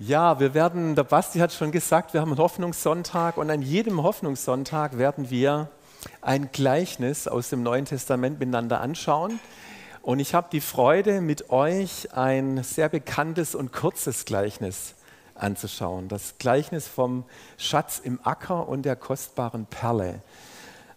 Ja, 0.00 0.38
wir 0.38 0.54
werden, 0.54 0.94
der 0.94 1.02
Basti 1.02 1.40
hat 1.40 1.52
schon 1.52 1.72
gesagt, 1.72 2.14
wir 2.14 2.20
haben 2.20 2.30
einen 2.30 2.38
Hoffnungssonntag 2.38 3.36
und 3.36 3.50
an 3.50 3.62
jedem 3.62 4.00
Hoffnungssonntag 4.00 4.96
werden 4.96 5.28
wir 5.28 5.70
ein 6.22 6.50
Gleichnis 6.52 7.26
aus 7.26 7.48
dem 7.48 7.64
Neuen 7.64 7.84
Testament 7.84 8.38
miteinander 8.38 8.80
anschauen. 8.80 9.40
Und 10.02 10.20
ich 10.20 10.34
habe 10.34 10.46
die 10.52 10.60
Freude, 10.60 11.20
mit 11.20 11.50
euch 11.50 12.14
ein 12.16 12.62
sehr 12.62 12.88
bekanntes 12.88 13.56
und 13.56 13.72
kurzes 13.72 14.24
Gleichnis 14.24 14.94
anzuschauen. 15.34 16.06
Das 16.06 16.36
Gleichnis 16.38 16.86
vom 16.86 17.24
Schatz 17.56 17.98
im 17.98 18.20
Acker 18.22 18.68
und 18.68 18.84
der 18.84 18.94
kostbaren 18.94 19.66
Perle. 19.66 20.22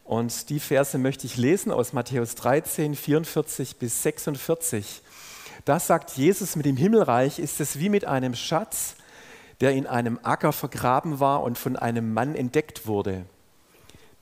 Und 0.04 0.52
die 0.52 0.59
Verse 0.59 0.99
möchte 0.99 1.25
ich 1.25 1.38
lesen 1.38 1.71
aus 1.71 1.91
Matthäus 1.93 2.36
13, 2.36 2.93
44 2.93 3.77
bis 3.77 4.04
46. 4.04 5.02
Da 5.66 5.80
sagt 5.80 6.12
Jesus, 6.12 6.55
mit 6.55 6.66
dem 6.66 6.78
Himmelreich 6.78 7.38
ist 7.38 7.59
es 7.61 7.78
wie 7.78 7.89
mit 7.89 8.05
einem 8.05 8.34
Schatz, 8.34 8.96
der 9.60 9.73
in 9.73 9.86
einem 9.86 10.20
Acker 10.23 10.54
vergraben 10.54 11.19
war 11.19 11.43
und 11.43 11.57
von 11.57 11.75
einem 11.75 12.14
Mann 12.14 12.33
entdeckt 12.33 12.88
wurde. 12.88 13.25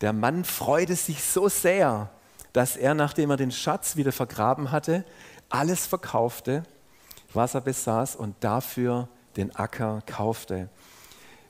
Der 0.02 0.12
Mann 0.12 0.44
freute 0.44 0.96
sich 0.96 1.24
so 1.24 1.48
sehr, 1.48 2.10
dass 2.52 2.76
er, 2.76 2.94
nachdem 2.94 3.30
er 3.30 3.38
den 3.38 3.52
Schatz 3.52 3.96
wieder 3.96 4.12
vergraben 4.12 4.72
hatte, 4.72 5.06
alles 5.50 5.86
verkaufte, 5.86 6.64
was 7.34 7.54
er 7.54 7.62
besaß 7.62 8.16
und 8.16 8.36
dafür 8.42 9.08
den 9.38 9.56
Acker 9.56 10.02
kaufte. 10.06 10.70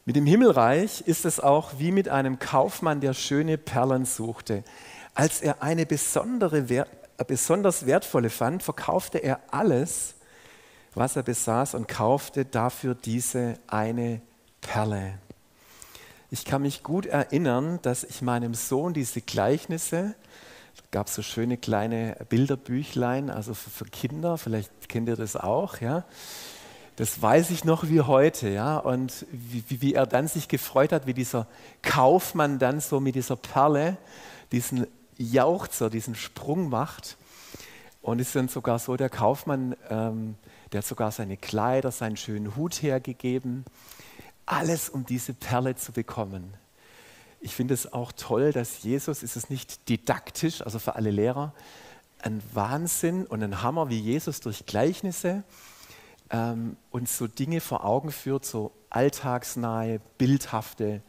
Mit 0.05 0.15
dem 0.15 0.25
Himmelreich 0.25 1.01
ist 1.01 1.25
es 1.25 1.39
auch 1.39 1.73
wie 1.77 1.91
mit 1.91 2.09
einem 2.09 2.39
Kaufmann, 2.39 3.01
der 3.01 3.13
schöne 3.13 3.57
Perlen 3.57 4.05
suchte. 4.05 4.63
Als 5.13 5.41
er 5.41 5.61
eine 5.63 5.85
besondere 5.85 6.69
besonders 7.25 7.85
wertvolle 7.85 8.29
fand, 8.29 8.63
verkaufte 8.63 9.17
er 9.19 9.39
alles, 9.51 10.15
was 10.93 11.15
er 11.15 11.23
besaß 11.23 11.75
und 11.75 11.87
kaufte 11.87 12.45
dafür 12.45 12.95
diese 12.95 13.59
eine 13.67 14.21
Perle. 14.61 15.19
Ich 16.31 16.45
kann 16.45 16.61
mich 16.61 16.83
gut 16.83 17.05
erinnern, 17.05 17.79
dass 17.81 18.03
ich 18.03 18.21
meinem 18.21 18.53
Sohn 18.53 18.93
diese 18.93 19.21
Gleichnisse, 19.21 20.15
gab 20.91 21.09
so 21.09 21.21
schöne 21.21 21.57
kleine 21.57 22.17
Bilderbüchlein, 22.29 23.29
also 23.29 23.53
für, 23.53 23.69
für, 23.69 23.85
Kinder, 23.85 24.37
vielleicht 24.37 24.89
kennt 24.89 25.07
ihr 25.07 25.15
das 25.15 25.35
auch, 25.35 25.81
ja. 25.81 26.05
Das 26.95 27.21
weiß 27.21 27.51
ich 27.51 27.63
noch 27.63 27.87
wie 27.87 28.01
heute, 28.01 28.49
ja. 28.49 28.77
Und 28.77 29.25
wie, 29.31 29.81
wie 29.81 29.93
er 29.93 30.05
dann 30.05 30.27
sich 30.27 30.47
gefreut 30.47 30.91
hat, 30.91 31.07
wie 31.07 31.13
dieser 31.13 31.47
Kaufmann 31.81 32.59
dann 32.59 32.81
so 32.81 32.99
mit 32.99 33.15
dieser 33.15 33.37
Perle 33.37 33.97
diesen 34.51 34.85
Jauchzer, 35.19 35.89
diesen 35.89 36.15
Sprung 36.15 36.69
macht. 36.69 37.17
Und 38.01 38.19
es 38.19 38.27
ist 38.27 38.35
dann 38.35 38.47
sogar 38.47 38.79
so, 38.79 38.95
der 38.95 39.09
Kaufmann, 39.09 39.75
ähm, 39.89 40.35
der 40.71 40.79
hat 40.79 40.85
sogar 40.87 41.11
seine 41.11 41.37
Kleider, 41.37 41.91
seinen 41.91 42.17
schönen 42.17 42.55
Hut 42.55 42.81
hergegeben. 42.81 43.65
Alles, 44.45 44.89
um 44.89 45.05
diese 45.05 45.33
Perle 45.33 45.75
zu 45.75 45.91
bekommen. 45.91 46.53
Ich 47.41 47.53
finde 47.53 47.73
es 47.73 47.91
auch 47.93 48.11
toll, 48.11 48.51
dass 48.51 48.83
Jesus, 48.83 49.21
ist 49.21 49.35
es 49.35 49.49
nicht 49.49 49.87
didaktisch, 49.89 50.61
also 50.61 50.79
für 50.79 50.95
alle 50.95 51.11
Lehrer, 51.11 51.53
ein 52.21 52.41
Wahnsinn 52.53 53.25
und 53.25 53.43
ein 53.43 53.61
Hammer, 53.61 53.89
wie 53.89 53.99
Jesus 53.99 54.39
durch 54.39 54.65
Gleichnisse 54.65 55.43
ähm, 56.31 56.77
uns 56.91 57.17
so 57.17 57.27
Dinge 57.27 57.61
vor 57.61 57.85
Augen 57.85 58.11
führt, 58.11 58.45
so 58.45 58.71
alltagsnahe, 58.89 59.99
bildhafte 60.17 61.01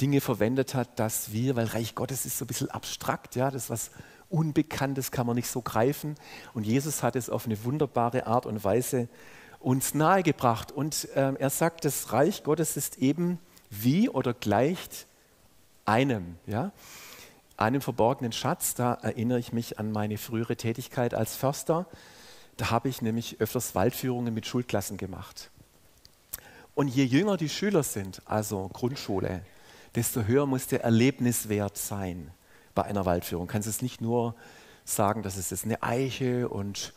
Dinge 0.00 0.20
verwendet 0.20 0.74
hat, 0.74 0.98
dass 0.98 1.32
wir, 1.32 1.56
weil 1.56 1.66
Reich 1.66 1.94
Gottes 1.94 2.26
ist 2.26 2.38
so 2.38 2.44
ein 2.44 2.48
bisschen 2.48 2.70
abstrakt, 2.70 3.34
ja, 3.36 3.50
das 3.50 3.70
was 3.70 3.90
Unbekanntes 4.28 5.12
kann 5.12 5.26
man 5.26 5.36
nicht 5.36 5.48
so 5.48 5.62
greifen. 5.62 6.16
Und 6.52 6.66
Jesus 6.66 7.02
hat 7.02 7.16
es 7.16 7.30
auf 7.30 7.46
eine 7.46 7.62
wunderbare 7.64 8.26
Art 8.26 8.44
und 8.44 8.64
Weise 8.64 9.08
uns 9.60 9.94
nahegebracht. 9.94 10.72
Und 10.72 11.08
äh, 11.14 11.34
er 11.34 11.50
sagt, 11.50 11.84
das 11.84 12.12
Reich 12.12 12.42
Gottes 12.42 12.76
ist 12.76 12.98
eben 12.98 13.38
wie 13.70 14.08
oder 14.08 14.34
gleicht 14.34 15.06
einem, 15.84 16.36
ja, 16.46 16.72
einem 17.56 17.80
verborgenen 17.80 18.32
Schatz. 18.32 18.74
Da 18.74 18.94
erinnere 18.94 19.38
ich 19.38 19.52
mich 19.52 19.78
an 19.78 19.92
meine 19.92 20.18
frühere 20.18 20.56
Tätigkeit 20.56 21.14
als 21.14 21.36
Förster. 21.36 21.86
Da 22.56 22.70
habe 22.70 22.88
ich 22.88 23.02
nämlich 23.02 23.40
öfters 23.40 23.74
Waldführungen 23.74 24.34
mit 24.34 24.46
Schulklassen 24.46 24.96
gemacht. 24.96 25.50
Und 26.74 26.88
je 26.88 27.04
jünger 27.04 27.36
die 27.36 27.48
Schüler 27.48 27.82
sind, 27.82 28.22
also 28.26 28.68
Grundschule, 28.72 29.42
desto 29.96 30.24
höher 30.24 30.46
muss 30.46 30.66
der 30.66 30.84
Erlebniswert 30.84 31.76
sein 31.76 32.30
bei 32.74 32.84
einer 32.84 33.06
Waldführung. 33.06 33.46
Du 33.46 33.52
kannst 33.52 33.66
es 33.66 33.82
nicht 33.82 34.00
nur 34.00 34.36
sagen, 34.84 35.22
das 35.22 35.36
ist 35.36 35.50
jetzt 35.50 35.64
eine 35.64 35.82
Eiche 35.82 36.48
und 36.48 36.92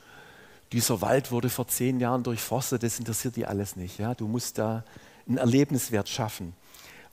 dieser 0.74 1.02
Wald 1.02 1.32
wurde 1.32 1.50
vor 1.50 1.68
zehn 1.68 2.00
Jahren 2.00 2.24
durchforstet, 2.24 2.84
das 2.84 3.00
interessiert 3.00 3.36
die 3.36 3.48
alles 3.48 3.76
nicht. 3.76 3.98
Ja? 3.98 4.14
Du 4.14 4.28
musst 4.28 4.60
da 4.60 4.84
einen 5.28 5.38
Erlebniswert 5.38 6.10
schaffen. 6.10 6.54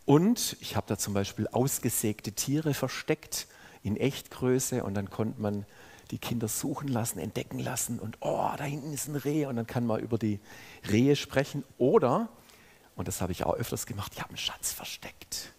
Und 0.04 0.56
ich 0.60 0.76
habe 0.76 0.86
da 0.86 0.98
zum 0.98 1.14
Beispiel 1.14 1.48
ausgesägte 1.48 2.32
Tiere 2.32 2.74
versteckt 2.74 3.46
in 3.82 3.96
Echtgröße 3.96 4.84
und 4.84 4.94
dann 4.94 5.08
konnte 5.08 5.40
man 5.40 5.64
die 6.10 6.18
Kinder 6.18 6.48
suchen 6.48 6.88
lassen, 6.88 7.18
entdecken 7.18 7.58
lassen 7.58 7.98
und 7.98 8.18
oh, 8.20 8.50
da 8.56 8.62
hinten 8.64 8.92
ist 8.92 9.08
ein 9.08 9.16
Reh 9.16 9.46
und 9.46 9.56
dann 9.56 9.66
kann 9.66 9.86
man 9.86 10.00
über 10.00 10.18
die 10.18 10.38
Rehe 10.90 11.16
sprechen. 11.16 11.64
Oder, 11.78 12.28
und 12.94 13.08
das 13.08 13.20
habe 13.20 13.32
ich 13.32 13.44
auch 13.44 13.54
öfters 13.54 13.86
gemacht, 13.86 14.12
ich 14.14 14.20
habe 14.20 14.30
einen 14.30 14.38
Schatz 14.38 14.72
versteckt. 14.72 15.52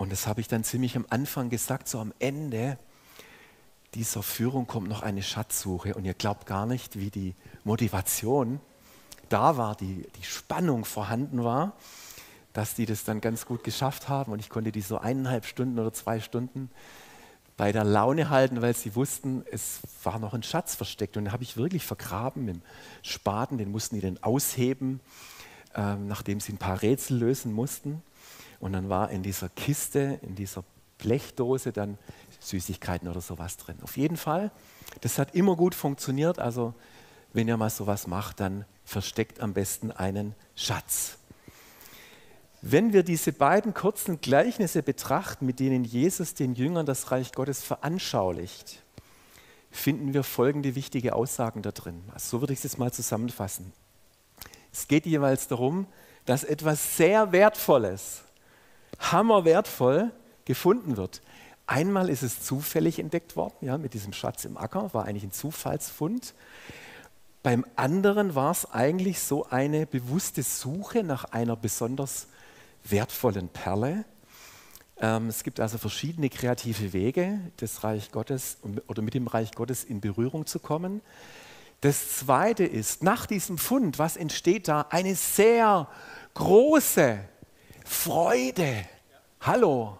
Und 0.00 0.10
das 0.10 0.26
habe 0.26 0.40
ich 0.40 0.48
dann 0.48 0.64
ziemlich 0.64 0.96
am 0.96 1.04
Anfang 1.10 1.50
gesagt, 1.50 1.86
so 1.86 1.98
am 1.98 2.14
Ende 2.20 2.78
dieser 3.92 4.22
Führung 4.22 4.66
kommt 4.66 4.88
noch 4.88 5.02
eine 5.02 5.22
Schatzsuche 5.22 5.94
und 5.94 6.06
ihr 6.06 6.14
glaubt 6.14 6.46
gar 6.46 6.64
nicht, 6.64 6.98
wie 6.98 7.10
die 7.10 7.34
Motivation 7.64 8.60
da 9.28 9.58
war, 9.58 9.74
die, 9.74 10.06
die 10.18 10.24
Spannung 10.24 10.86
vorhanden 10.86 11.44
war, 11.44 11.74
dass 12.54 12.74
die 12.74 12.86
das 12.86 13.04
dann 13.04 13.20
ganz 13.20 13.44
gut 13.44 13.62
geschafft 13.62 14.08
haben 14.08 14.32
und 14.32 14.38
ich 14.38 14.48
konnte 14.48 14.72
die 14.72 14.80
so 14.80 14.96
eineinhalb 14.96 15.44
Stunden 15.44 15.78
oder 15.78 15.92
zwei 15.92 16.18
Stunden 16.18 16.70
bei 17.58 17.70
der 17.70 17.84
Laune 17.84 18.30
halten, 18.30 18.62
weil 18.62 18.74
sie 18.74 18.96
wussten, 18.96 19.44
es 19.52 19.80
war 20.02 20.18
noch 20.18 20.32
ein 20.32 20.42
Schatz 20.42 20.76
versteckt. 20.76 21.18
Und 21.18 21.24
den 21.24 21.32
habe 21.34 21.42
ich 21.42 21.58
wirklich 21.58 21.84
vergraben 21.84 22.46
mit 22.46 22.54
dem 22.54 22.62
Spaten, 23.02 23.58
den 23.58 23.70
mussten 23.70 23.96
die 23.96 24.00
dann 24.00 24.16
ausheben, 24.22 25.00
ähm, 25.74 26.08
nachdem 26.08 26.40
sie 26.40 26.54
ein 26.54 26.58
paar 26.58 26.80
Rätsel 26.80 27.18
lösen 27.18 27.52
mussten. 27.52 28.02
Und 28.60 28.74
dann 28.74 28.88
war 28.88 29.10
in 29.10 29.22
dieser 29.22 29.48
Kiste, 29.48 30.20
in 30.22 30.34
dieser 30.34 30.64
Blechdose 30.98 31.72
dann 31.72 31.98
Süßigkeiten 32.40 33.08
oder 33.08 33.20
sowas 33.20 33.56
drin. 33.56 33.76
Auf 33.82 33.96
jeden 33.96 34.16
Fall, 34.16 34.50
das 35.00 35.18
hat 35.18 35.34
immer 35.34 35.56
gut 35.56 35.74
funktioniert. 35.74 36.38
Also 36.38 36.74
wenn 37.32 37.48
ihr 37.48 37.56
mal 37.56 37.70
sowas 37.70 38.06
macht, 38.06 38.40
dann 38.40 38.64
versteckt 38.84 39.40
am 39.40 39.54
besten 39.54 39.90
einen 39.90 40.34
Schatz. 40.54 41.18
Wenn 42.62 42.92
wir 42.92 43.02
diese 43.02 43.32
beiden 43.32 43.72
kurzen 43.72 44.20
Gleichnisse 44.20 44.82
betrachten, 44.82 45.46
mit 45.46 45.60
denen 45.60 45.84
Jesus 45.84 46.34
den 46.34 46.54
Jüngern 46.54 46.84
das 46.84 47.10
Reich 47.10 47.32
Gottes 47.32 47.62
veranschaulicht, 47.62 48.82
finden 49.70 50.12
wir 50.12 50.24
folgende 50.24 50.74
wichtige 50.74 51.14
Aussagen 51.14 51.62
da 51.62 51.70
drin. 51.70 52.02
Also 52.12 52.36
so 52.36 52.40
würde 52.42 52.52
ich 52.52 52.58
es 52.58 52.64
jetzt 52.64 52.78
mal 52.78 52.92
zusammenfassen. 52.92 53.72
Es 54.72 54.88
geht 54.88 55.06
jeweils 55.06 55.48
darum, 55.48 55.86
dass 56.26 56.44
etwas 56.44 56.96
sehr 56.96 57.32
Wertvolles 57.32 58.24
hammerwertvoll 58.98 60.10
gefunden 60.44 60.96
wird. 60.96 61.22
Einmal 61.66 62.10
ist 62.10 62.22
es 62.22 62.42
zufällig 62.42 62.98
entdeckt 62.98 63.36
worden, 63.36 63.54
ja, 63.60 63.78
mit 63.78 63.94
diesem 63.94 64.12
Schatz 64.12 64.44
im 64.44 64.56
Acker, 64.56 64.92
war 64.92 65.04
eigentlich 65.04 65.22
ein 65.22 65.32
Zufallsfund. 65.32 66.34
Beim 67.42 67.64
anderen 67.76 68.34
war 68.34 68.50
es 68.50 68.70
eigentlich 68.70 69.20
so 69.20 69.46
eine 69.46 69.86
bewusste 69.86 70.42
Suche 70.42 71.04
nach 71.04 71.24
einer 71.24 71.56
besonders 71.56 72.26
wertvollen 72.84 73.48
Perle. 73.48 74.04
Ähm, 74.98 75.28
es 75.28 75.42
gibt 75.42 75.60
also 75.60 75.78
verschiedene 75.78 76.28
kreative 76.28 76.92
Wege, 76.92 77.40
das 77.58 77.84
Reich 77.84 78.10
Gottes 78.10 78.58
oder 78.88 79.00
mit 79.00 79.14
dem 79.14 79.26
Reich 79.26 79.52
Gottes 79.52 79.84
in 79.84 80.00
Berührung 80.00 80.46
zu 80.46 80.58
kommen. 80.58 81.00
Das 81.80 82.18
zweite 82.18 82.64
ist, 82.64 83.02
nach 83.02 83.24
diesem 83.24 83.56
Fund, 83.56 83.98
was 83.98 84.16
entsteht 84.16 84.68
da? 84.68 84.86
Eine 84.90 85.14
sehr 85.14 85.88
große 86.34 87.20
Freude. 87.90 88.86
Hallo. 89.40 89.98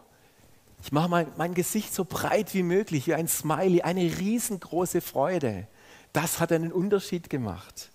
Ich 0.82 0.92
mache 0.92 1.08
mein, 1.08 1.26
mein 1.36 1.54
Gesicht 1.54 1.92
so 1.92 2.04
breit 2.04 2.54
wie 2.54 2.62
möglich, 2.62 3.08
wie 3.08 3.14
ein 3.14 3.28
Smiley, 3.28 3.82
eine 3.82 4.00
riesengroße 4.00 5.00
Freude. 5.00 5.66
Das 6.12 6.38
hat 6.38 6.52
einen 6.52 6.72
Unterschied 6.72 7.28
gemacht. 7.28 7.90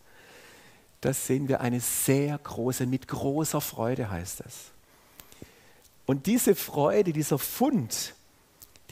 Das 1.02 1.26
sehen 1.26 1.48
wir 1.48 1.62
eine 1.62 1.80
sehr 1.80 2.38
große, 2.38 2.86
mit 2.86 3.08
großer 3.08 3.62
Freude 3.62 4.12
heißt 4.12 4.42
es. 4.42 4.72
Und 6.06 6.28
diese 6.28 6.56
Freude, 6.56 7.14
dieser 7.14 7.40
Fund, 7.40 8.14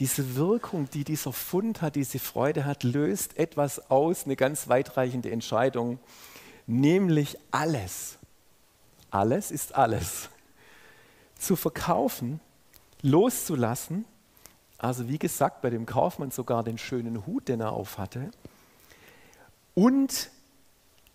diese 0.00 0.34
Wirkung, 0.34 0.88
die 0.90 1.04
dieser 1.04 1.34
Fund 1.34 1.82
hat, 1.82 1.96
diese 1.96 2.18
Freude 2.18 2.64
hat, 2.64 2.82
löst 2.82 3.36
etwas 3.36 3.90
aus, 3.90 4.24
eine 4.24 4.36
ganz 4.36 4.68
weitreichende 4.68 5.30
Entscheidung, 5.30 6.00
nämlich 6.66 7.36
alles. 7.52 8.16
Alles 9.10 9.52
ist 9.52 9.74
alles 9.76 10.30
zu 11.44 11.56
verkaufen, 11.56 12.40
loszulassen. 13.02 14.04
Also 14.78 15.08
wie 15.08 15.18
gesagt, 15.18 15.62
bei 15.62 15.70
dem 15.70 15.86
Kaufmann 15.86 16.30
sogar 16.30 16.64
den 16.64 16.78
schönen 16.78 17.26
Hut, 17.26 17.48
den 17.48 17.60
er 17.60 17.72
auf 17.72 17.98
hatte. 17.98 18.30
Und 19.74 20.30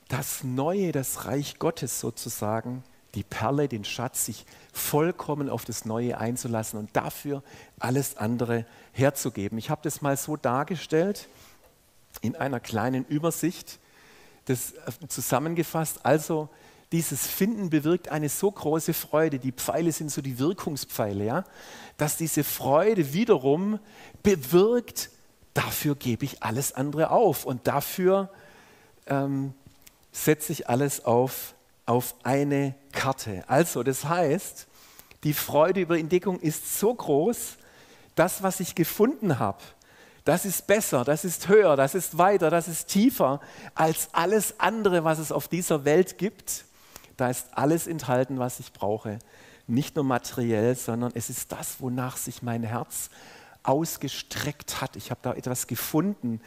das 0.08 0.44
Neue, 0.44 0.92
das 0.92 1.26
Reich 1.26 1.60
Gottes 1.60 2.00
sozusagen, 2.00 2.84
die 3.16 3.24
Perle, 3.24 3.68
den 3.68 3.86
Schatz, 3.86 4.26
sich 4.26 4.46
vollkommen 4.74 5.50
auf 5.50 5.66
das 5.66 5.86
Neue 5.86 6.18
einzulassen 6.18 6.80
und 6.80 6.96
dafür 6.96 7.44
alles 7.80 8.18
andere 8.18 8.66
herzugeben. 8.92 9.58
Ich 9.58 9.70
habe 9.70 9.82
das 9.84 10.02
mal 10.02 10.18
so 10.18 10.36
dargestellt 10.36 11.28
in 12.22 12.36
einer 12.36 12.60
kleinen 12.60 13.06
Übersicht, 13.06 13.80
das 14.46 14.74
zusammengefasst. 15.08 16.06
Also 16.06 16.50
dieses 16.92 17.28
Finden 17.28 17.70
bewirkt 17.70 18.10
eine 18.10 18.30
so 18.30 18.52
große 18.52 18.94
Freude, 18.94 19.38
die 19.38 19.52
Pfeile 19.52 19.92
sind 19.92 20.12
so 20.12 20.22
die 20.22 20.40
Wirkungspfeile, 20.40 21.24
ja, 21.24 21.44
dass 21.98 22.18
diese 22.18 22.44
Freude 22.44 23.14
wiederum 23.14 23.80
bewirkt, 24.24 25.12
dafür 25.54 25.96
gebe 25.96 26.26
ich 26.26 26.42
alles 26.42 26.74
andere 26.74 27.12
auf 27.12 27.46
und 27.46 27.68
dafür 27.68 28.30
ähm, 29.06 29.54
setze 30.12 30.52
ich 30.52 30.68
alles 30.68 31.06
auf, 31.06 31.54
auf 31.86 32.16
eine 32.24 32.74
Karte. 32.92 33.44
Also 33.48 33.84
das 33.84 34.06
heißt, 34.06 34.68
die 35.24 35.34
Freude 35.34 35.82
über 35.82 36.00
Entdeckung 36.00 36.40
ist 36.40 36.80
so 36.80 36.94
groß, 36.94 37.58
das, 38.16 38.42
was 38.42 38.60
ich 38.60 38.74
gefunden 38.74 39.38
habe, 39.38 39.60
das 40.26 40.46
ist 40.46 40.68
besser, 40.68 41.04
das 41.04 41.24
ist 41.24 41.48
höher, 41.48 41.76
das 41.76 41.96
ist 41.96 42.18
weiter, 42.18 42.50
das 42.50 42.68
ist 42.68 42.88
tiefer 42.88 43.40
als 43.76 44.10
alles 44.12 44.60
andere, 44.60 45.04
was 45.04 45.20
es 45.20 45.32
auf 45.32 45.48
dieser 45.48 45.86
Welt 45.86 46.18
gibt. 46.18 46.66
Da 47.20 47.30
ist 47.30 47.48
alles 47.52 47.86
enthalten, 47.86 48.40
was 48.40 48.62
ich 48.62 48.72
brauche. 48.72 49.20
Nicht 49.68 49.96
nur 49.96 50.06
materiell, 50.06 50.76
sondern 50.76 51.12
es 51.16 51.30
ist 51.30 51.52
das, 51.52 51.82
wonach 51.82 52.16
sich 52.16 52.42
mein 52.42 52.64
Herz 52.64 53.10
ausgestreckt 53.64 54.80
hat. 54.80 54.96
Ich 54.96 55.12
habe 55.12 55.20
da 55.22 55.34
etwas 55.34 55.68
gefunden, 55.68 56.40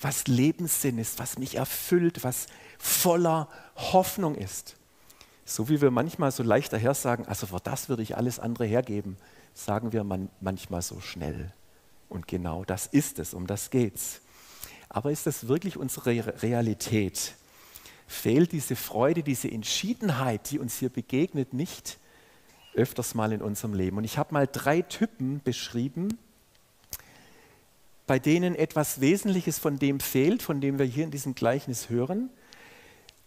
was 0.00 0.26
Lebenssinn 0.26 0.98
ist, 0.98 1.20
was 1.20 1.38
mich 1.38 1.54
erfüllt, 1.54 2.24
was 2.24 2.48
voller 2.78 3.48
Hoffnung 3.76 4.34
ist. 4.34 4.74
So 5.44 5.68
wie 5.68 5.80
wir 5.80 5.92
manchmal 5.92 6.32
so 6.32 6.42
leicht 6.42 6.72
daher 6.72 6.94
sagen, 6.94 7.24
also 7.26 7.46
für 7.46 7.60
das 7.60 7.88
würde 7.88 8.02
ich 8.02 8.16
alles 8.16 8.40
andere 8.40 8.66
hergeben, 8.66 9.16
sagen 9.54 9.92
wir 9.92 10.02
man 10.02 10.30
manchmal 10.40 10.82
so 10.82 11.00
schnell. 11.00 11.52
Und 12.08 12.26
genau 12.26 12.64
das 12.64 12.86
ist 12.86 13.20
es, 13.20 13.34
um 13.34 13.46
das 13.46 13.70
geht's. 13.70 14.20
Aber 14.88 15.12
ist 15.12 15.26
das 15.28 15.46
wirklich 15.46 15.76
unsere 15.76 16.42
Realität? 16.42 17.34
Fehlt 18.08 18.52
diese 18.52 18.74
Freude, 18.74 19.22
diese 19.22 19.50
Entschiedenheit, 19.50 20.50
die 20.50 20.58
uns 20.58 20.78
hier 20.78 20.88
begegnet, 20.88 21.52
nicht 21.52 21.98
öfters 22.74 23.14
mal 23.14 23.32
in 23.32 23.42
unserem 23.42 23.74
Leben. 23.74 23.98
Und 23.98 24.04
ich 24.04 24.18
habe 24.18 24.32
mal 24.32 24.48
drei 24.50 24.82
Typen 24.82 25.42
beschrieben, 25.44 26.18
bei 28.06 28.18
denen 28.18 28.54
etwas 28.54 29.00
Wesentliches 29.02 29.58
von 29.58 29.78
dem 29.78 30.00
fehlt, 30.00 30.42
von 30.42 30.60
dem 30.62 30.78
wir 30.78 30.86
hier 30.86 31.04
in 31.04 31.10
diesem 31.10 31.34
Gleichnis 31.34 31.90
hören. 31.90 32.30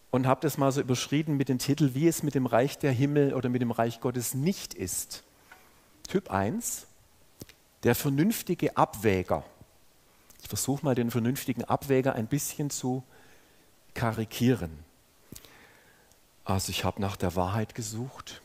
Und 0.10 0.28
habe 0.28 0.42
das 0.42 0.58
mal 0.58 0.72
so 0.72 0.82
überschrieben 0.82 1.38
mit 1.38 1.48
dem 1.48 1.60
Titel, 1.60 1.92
wie 1.94 2.08
es 2.08 2.24
mit 2.24 2.36
dem 2.36 2.46
Reich 2.46 2.78
der 2.80 2.92
Himmel 2.92 3.34
oder 3.34 3.48
mit 3.48 3.62
dem 3.62 3.72
Reich 3.72 4.02
Gottes 4.02 4.34
nicht 4.34 4.74
ist. 4.74 5.24
Typ 6.10 6.32
1, 6.32 6.88
der 7.84 7.96
vernünftige 7.96 8.76
Abwäger. 8.76 9.46
Ich 10.42 10.50
versuche 10.50 10.84
mal 10.84 10.96
den 10.96 11.12
vernünftigen 11.12 11.64
Abwäger 11.64 12.16
ein 12.16 12.28
bisschen 12.28 12.72
zu 12.72 13.04
karikieren. 13.94 14.72
Also 16.46 16.70
ich 16.72 16.84
habe 16.84 17.02
nach 17.02 17.16
der 17.16 17.36
Wahrheit 17.36 17.76
gesucht, 17.76 18.42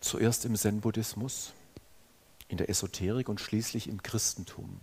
zuerst 0.00 0.44
im 0.44 0.56
Zen-Buddhismus, 0.56 1.52
in 2.48 2.58
der 2.58 2.68
Esoterik 2.68 3.28
und 3.28 3.40
schließlich 3.40 3.88
im 3.88 4.02
Christentum. 4.02 4.80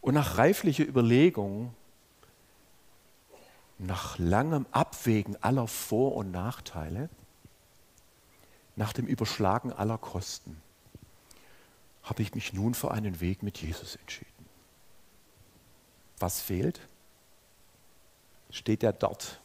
Und 0.00 0.14
nach 0.14 0.38
reiflicher 0.38 0.84
Überlegung, 0.84 1.74
nach 3.78 4.18
langem 4.18 4.66
Abwägen 4.70 5.42
aller 5.42 5.66
Vor- 5.66 6.14
und 6.14 6.30
Nachteile, 6.30 7.08
nach 8.76 8.92
dem 8.92 9.06
Überschlagen 9.06 9.72
aller 9.72 9.98
Kosten, 9.98 10.60
habe 12.02 12.22
ich 12.22 12.34
mich 12.34 12.52
nun 12.52 12.74
für 12.74 12.90
einen 12.90 13.20
Weg 13.20 13.42
mit 13.42 13.58
Jesus 13.58 13.96
entschieden. 13.96 14.30
Was 16.18 16.40
fehlt? 16.40 16.80
Steht 18.50 18.82
er 18.82 18.92
dort. 18.92 19.40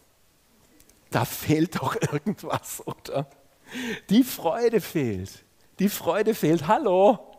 Da 1.11 1.25
fehlt 1.25 1.75
doch 1.75 1.95
irgendwas, 2.11 2.85
oder? 2.85 3.27
Die 4.09 4.23
Freude 4.23 4.81
fehlt. 4.81 5.43
Die 5.79 5.89
Freude 5.89 6.35
fehlt. 6.35 6.67
Hallo? 6.67 7.37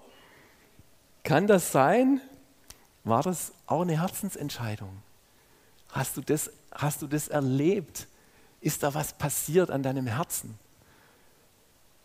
Kann 1.23 1.47
das 1.47 1.73
sein? 1.73 2.21
War 3.05 3.23
das 3.23 3.53
auch 3.67 3.83
eine 3.83 4.01
Herzensentscheidung? 4.01 5.03
Hast 5.91 6.17
du 6.17 6.21
das, 6.21 6.51
hast 6.73 7.03
du 7.03 7.07
das 7.07 7.29
erlebt? 7.29 8.07
Ist 8.61 8.83
da 8.83 8.93
was 8.95 9.13
passiert 9.13 9.71
an 9.71 9.83
deinem 9.83 10.07
Herzen? 10.07 10.59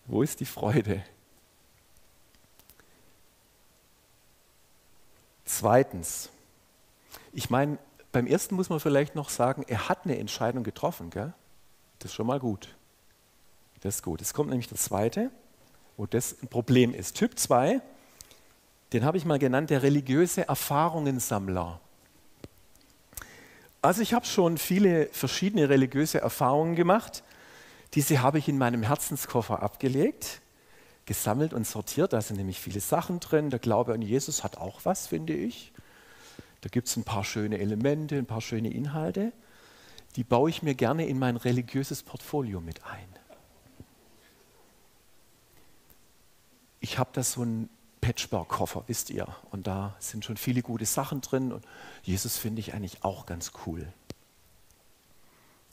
Wo 0.05 0.21
ist 0.21 0.39
die 0.39 0.45
Freude? 0.45 1.03
Zweitens, 5.45 6.29
ich 7.33 7.49
meine, 7.49 7.77
beim 8.11 8.27
ersten 8.27 8.55
muss 8.55 8.69
man 8.69 8.79
vielleicht 8.79 9.15
noch 9.15 9.29
sagen, 9.29 9.63
er 9.67 9.89
hat 9.89 10.05
eine 10.05 10.17
Entscheidung 10.17 10.63
getroffen. 10.63 11.09
Gell? 11.09 11.33
Das 11.99 12.11
ist 12.11 12.15
schon 12.15 12.27
mal 12.27 12.39
gut. 12.39 12.75
Das 13.81 13.95
ist 13.95 14.03
gut. 14.03 14.21
Es 14.21 14.33
kommt 14.33 14.49
nämlich 14.49 14.67
der 14.67 14.77
zweite, 14.77 15.31
wo 15.97 16.05
das 16.05 16.35
ein 16.41 16.47
Problem 16.47 16.93
ist. 16.93 17.15
Typ 17.15 17.37
2, 17.37 17.81
den 18.93 19.05
habe 19.05 19.17
ich 19.17 19.25
mal 19.25 19.39
genannt, 19.39 19.69
der 19.69 19.83
religiöse 19.83 20.47
Erfahrungensammler. 20.47 21.79
Also 23.81 24.01
ich 24.01 24.13
habe 24.13 24.25
schon 24.25 24.57
viele 24.57 25.07
verschiedene 25.07 25.69
religiöse 25.69 26.21
Erfahrungen 26.21 26.75
gemacht. 26.75 27.23
Diese 27.93 28.21
habe 28.21 28.37
ich 28.37 28.47
in 28.47 28.57
meinem 28.57 28.83
Herzenskoffer 28.83 29.63
abgelegt, 29.63 30.41
gesammelt 31.05 31.53
und 31.53 31.65
sortiert. 31.65 32.13
Da 32.13 32.21
sind 32.21 32.37
nämlich 32.37 32.59
viele 32.59 32.79
Sachen 32.79 33.19
drin. 33.19 33.49
Der 33.49 33.59
Glaube 33.59 33.93
an 33.93 34.01
Jesus 34.01 34.43
hat 34.43 34.57
auch 34.57 34.81
was, 34.83 35.07
finde 35.07 35.33
ich. 35.33 35.71
Da 36.61 36.69
gibt 36.69 36.87
es 36.87 36.95
ein 36.95 37.03
paar 37.03 37.23
schöne 37.23 37.59
Elemente, 37.59 38.17
ein 38.17 38.25
paar 38.25 38.41
schöne 38.41 38.71
Inhalte. 38.71 39.33
Die 40.15 40.23
baue 40.23 40.49
ich 40.49 40.61
mir 40.61 40.75
gerne 40.75 41.07
in 41.07 41.17
mein 41.17 41.37
religiöses 41.37 42.03
Portfolio 42.03 42.61
mit 42.61 42.85
ein. 42.85 43.07
Ich 46.79 46.97
habe 46.97 47.09
da 47.13 47.23
so 47.23 47.41
einen 47.41 47.69
Patchwork-Koffer, 48.01 48.83
wisst 48.87 49.11
ihr, 49.11 49.27
und 49.51 49.67
da 49.67 49.95
sind 49.99 50.25
schon 50.25 50.37
viele 50.37 50.63
gute 50.63 50.85
Sachen 50.85 51.21
drin 51.21 51.51
und 51.51 51.63
Jesus 52.01 52.37
finde 52.37 52.59
ich 52.59 52.73
eigentlich 52.73 53.03
auch 53.03 53.27
ganz 53.27 53.51
cool. 53.65 53.87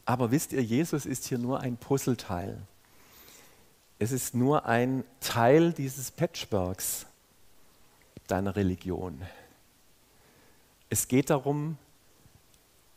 Aber 0.05 0.31
wisst 0.31 0.53
ihr, 0.53 0.63
Jesus 0.63 1.07
ist 1.07 1.27
hier 1.27 1.39
nur 1.39 1.61
ein 1.61 1.77
Puzzleteil. 1.77 2.61
Es 3.99 4.13
ist 4.13 4.35
nur 4.35 4.67
ein 4.67 5.05
Teil 5.21 5.73
dieses 5.73 6.11
Patchworks 6.11 7.07
deiner 8.27 8.55
Religion. 8.57 9.21
Es 10.91 11.09
geht 11.09 11.31
darum, 11.31 11.77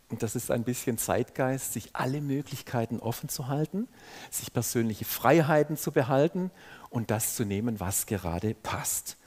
und 0.10 0.24
das 0.24 0.36
ist 0.36 0.52
ein 0.52 0.64
bisschen 0.64 0.98
Zeitgeist, 0.98 1.74
sich 1.74 1.96
alle 1.96 2.22
Möglichkeiten 2.22 3.00
offen 3.00 3.30
zu 3.30 3.48
halten, 3.48 3.88
sich 4.30 4.52
persönliche 4.52 5.06
Freiheiten 5.06 5.78
zu 5.78 5.92
behalten 5.92 6.52
und 6.90 7.12
das 7.12 7.36
zu 7.36 7.46
nehmen, 7.46 7.80
was 7.80 8.06
gerade 8.06 8.54
passt. 8.54 9.18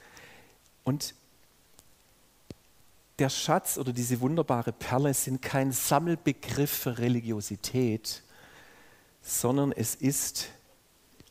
Und 0.83 1.15
der 3.17 3.29
Schatz 3.29 3.77
oder 3.77 3.93
diese 3.93 4.19
wunderbare 4.19 4.71
Perle 4.71 5.13
sind 5.13 5.41
kein 5.41 5.71
Sammelbegriff 5.71 6.71
für 6.71 6.97
Religiosität, 6.97 8.23
sondern 9.21 9.71
es 9.71 9.95
ist 9.95 10.49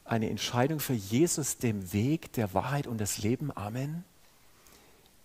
eine 0.04 0.30
Entscheidung 0.30 0.80
für 0.80 0.94
Jesus, 0.94 1.58
dem 1.58 1.92
Weg, 1.92 2.32
der 2.32 2.54
Wahrheit 2.54 2.86
und 2.86 3.00
das 3.00 3.18
Leben. 3.18 3.56
Amen. 3.56 4.04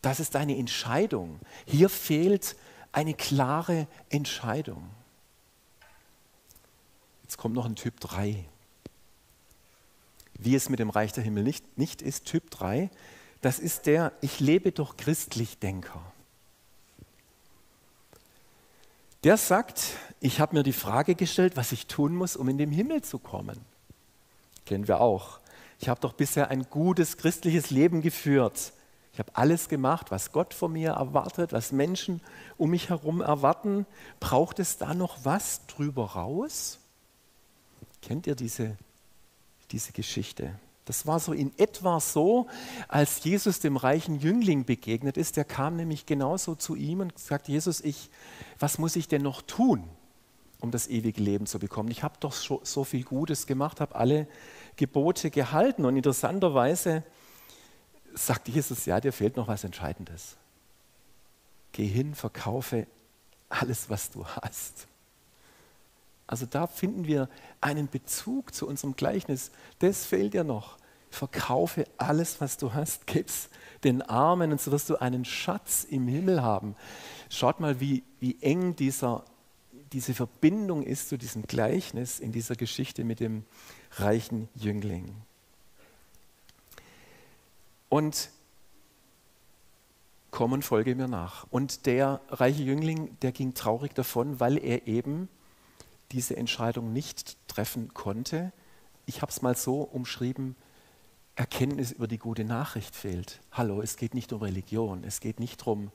Das 0.02 0.20
ist 0.20 0.36
eine 0.36 0.58
Entscheidung. 0.58 1.40
Hier 1.66 1.90
fehlt 1.90 2.56
eine 2.92 3.14
klare 3.14 3.88
Entscheidung. 4.10 4.90
Jetzt 7.24 7.38
kommt 7.38 7.56
noch 7.56 7.66
ein 7.66 7.76
Typ 7.76 8.00
3. 8.00 8.46
Wie 10.34 10.56
es 10.56 10.70
mit 10.70 10.80
dem 10.80 10.90
Reich 10.90 11.12
der 11.12 11.24
Himmel 11.24 11.44
nicht, 11.44 11.78
nicht 11.78 12.02
ist, 12.02 12.26
Typ 12.26 12.50
3, 12.50 12.90
das 13.42 13.60
ist 13.60 13.86
der, 13.86 14.14
ich 14.22 14.40
lebe 14.40 14.72
doch 14.72 14.98
christlich 14.98 15.60
Denker. 15.60 16.02
Der 19.26 19.36
sagt, 19.38 19.84
ich 20.22 20.40
habe 20.40 20.56
mir 20.56 20.64
die 20.64 20.74
Frage 20.74 21.16
gestellt, 21.16 21.58
was 21.58 21.74
ich 21.74 21.88
tun 21.88 22.16
muss, 22.16 22.38
um 22.38 22.48
in 22.48 22.58
den 22.58 22.72
Himmel 22.72 23.02
zu 23.02 23.20
kommen. 23.20 23.60
Kennen 24.66 24.88
wir 24.88 25.02
auch. 25.02 25.40
Ich 25.80 25.90
habe 25.90 26.00
doch 26.00 26.14
bisher 26.14 26.50
ein 26.50 26.70
gutes 26.70 27.18
christliches 27.18 27.70
Leben 27.70 28.02
geführt. 28.02 28.74
Ich 29.20 29.26
habe 29.28 29.36
alles 29.36 29.68
gemacht, 29.68 30.12
was 30.12 30.32
Gott 30.32 30.54
von 30.54 30.72
mir 30.72 30.92
erwartet, 30.92 31.52
was 31.52 31.74
Menschen 31.74 32.22
um 32.56 32.70
mich 32.70 32.88
herum 32.88 33.20
erwarten. 33.20 33.86
Braucht 34.22 34.60
es 34.60 34.78
da 34.78 34.94
noch 34.94 35.18
was 35.26 35.66
drüber 35.68 36.12
raus? 36.12 36.80
Kennt 38.02 38.28
ihr 38.28 38.36
diese, 38.36 38.78
diese 39.72 39.92
Geschichte? 39.92 40.58
Das 40.86 41.06
war 41.06 41.20
so 41.20 41.34
in 41.34 41.52
etwa 41.58 42.00
so, 42.00 42.48
als 42.88 43.22
Jesus 43.22 43.60
dem 43.60 43.76
reichen 43.76 44.22
Jüngling 44.22 44.64
begegnet 44.64 45.18
ist. 45.18 45.36
Der 45.36 45.44
kam 45.44 45.76
nämlich 45.76 46.06
genauso 46.06 46.56
zu 46.56 46.76
ihm 46.76 47.02
und 47.02 47.20
sagt, 47.20 47.50
Jesus, 47.50 47.82
ich, 47.82 48.10
was 48.58 48.78
muss 48.78 48.96
ich 48.96 49.10
denn 49.10 49.24
noch 49.24 49.42
tun? 49.42 49.84
um 50.62 50.72
das 50.72 50.88
ewige 50.88 51.22
Leben 51.22 51.46
zu 51.46 51.58
bekommen? 51.58 51.90
Ich 51.90 52.04
habe 52.04 52.16
doch 52.20 52.34
so, 52.34 52.60
so 52.64 52.84
viel 52.84 53.06
Gutes 53.06 53.48
gemacht, 53.48 53.80
habe 53.80 53.96
alle 53.96 54.28
Gebote 54.76 55.30
gehalten. 55.30 55.86
Und 55.86 55.96
interessanterweise 55.96 57.04
sagt 58.26 58.48
Jesus, 58.48 58.86
ja, 58.86 59.00
dir 59.00 59.14
fehlt 59.14 59.38
noch 59.38 59.48
was 59.48 59.64
Entscheidendes. 59.64 60.36
Geh 61.72 61.88
hin, 61.88 62.16
verkaufe 62.16 62.88
alles, 63.48 63.90
was 63.90 64.12
du 64.12 64.26
hast. 64.26 64.88
Also 66.28 66.46
da 66.46 66.68
finden 66.68 67.08
wir 67.08 67.30
einen 67.62 67.90
Bezug 67.90 68.54
zu 68.54 68.68
unserem 68.68 68.96
Gleichnis. 68.96 69.52
Das 69.80 70.06
fehlt 70.06 70.34
dir 70.34 70.44
noch. 70.44 70.78
Verkaufe 71.10 71.86
alles, 71.98 72.40
was 72.40 72.58
du 72.58 72.74
hast, 72.74 73.08
gib's 73.08 73.50
den 73.84 74.02
Armen 74.04 74.52
und 74.52 74.62
so 74.62 74.72
wirst 74.72 74.90
du 74.90 74.98
einen 74.98 75.26
Schatz 75.26 75.86
im 75.90 76.08
Himmel 76.08 76.44
haben. 76.44 76.76
Schaut 77.30 77.60
mal, 77.60 77.80
wie, 77.80 78.04
wie 78.20 78.38
eng 78.42 78.76
dieser, 78.76 79.24
diese 79.92 80.14
Verbindung 80.14 80.84
ist 80.84 81.10
zu 81.10 81.18
diesem 81.18 81.44
Gleichnis 81.44 82.20
in 82.20 82.32
dieser 82.32 82.56
Geschichte 82.56 83.04
mit 83.04 83.22
dem 83.22 83.46
reichen 83.94 84.50
Jüngling. 84.54 85.16
Und 87.90 88.30
komm 90.32 90.54
und 90.54 90.64
folge 90.64 90.96
mir 90.96 91.08
nach. 91.08 91.46
Und 91.50 91.86
der 91.86 92.22
reiche 92.30 92.64
Jüngling, 92.64 93.18
der 93.22 93.32
ging 93.32 93.54
traurig 93.54 93.94
davon, 93.94 94.40
weil 94.40 94.58
er 94.58 94.88
eben 94.88 95.28
diese 96.12 96.38
Entscheidung 96.38 96.94
nicht 96.94 97.38
treffen 97.48 97.94
konnte. 97.94 98.52
Ich 99.06 99.22
habe 99.22 99.32
es 99.32 99.42
mal 99.42 99.56
so 99.56 99.82
umschrieben, 99.82 100.56
Erkenntnis 101.36 101.92
über 101.92 102.08
die 102.08 102.18
gute 102.18 102.44
Nachricht 102.44 102.96
fehlt. 102.96 103.40
Hallo, 103.52 103.82
es 103.82 103.96
geht 103.96 104.14
nicht 104.14 104.34
um 104.34 104.42
Religion, 104.42 105.04
es 105.04 105.20
geht 105.20 105.40
nicht 105.40 105.62
darum, 105.62 105.92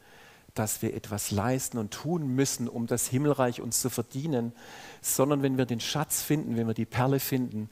dass 0.54 0.82
wir 0.82 0.94
etwas 0.94 1.30
leisten 1.30 1.78
und 1.78 1.92
tun 1.92 2.28
müssen, 2.28 2.68
um 2.68 2.86
das 2.86 3.08
Himmelreich 3.08 3.60
uns 3.60 3.80
zu 3.80 3.90
verdienen, 3.90 4.52
sondern 5.02 5.42
wenn 5.42 5.58
wir 5.58 5.66
den 5.66 5.80
Schatz 5.80 6.22
finden, 6.22 6.56
wenn 6.56 6.66
wir 6.66 6.74
die 6.74 6.86
Perle 6.86 7.20
finden, 7.20 7.68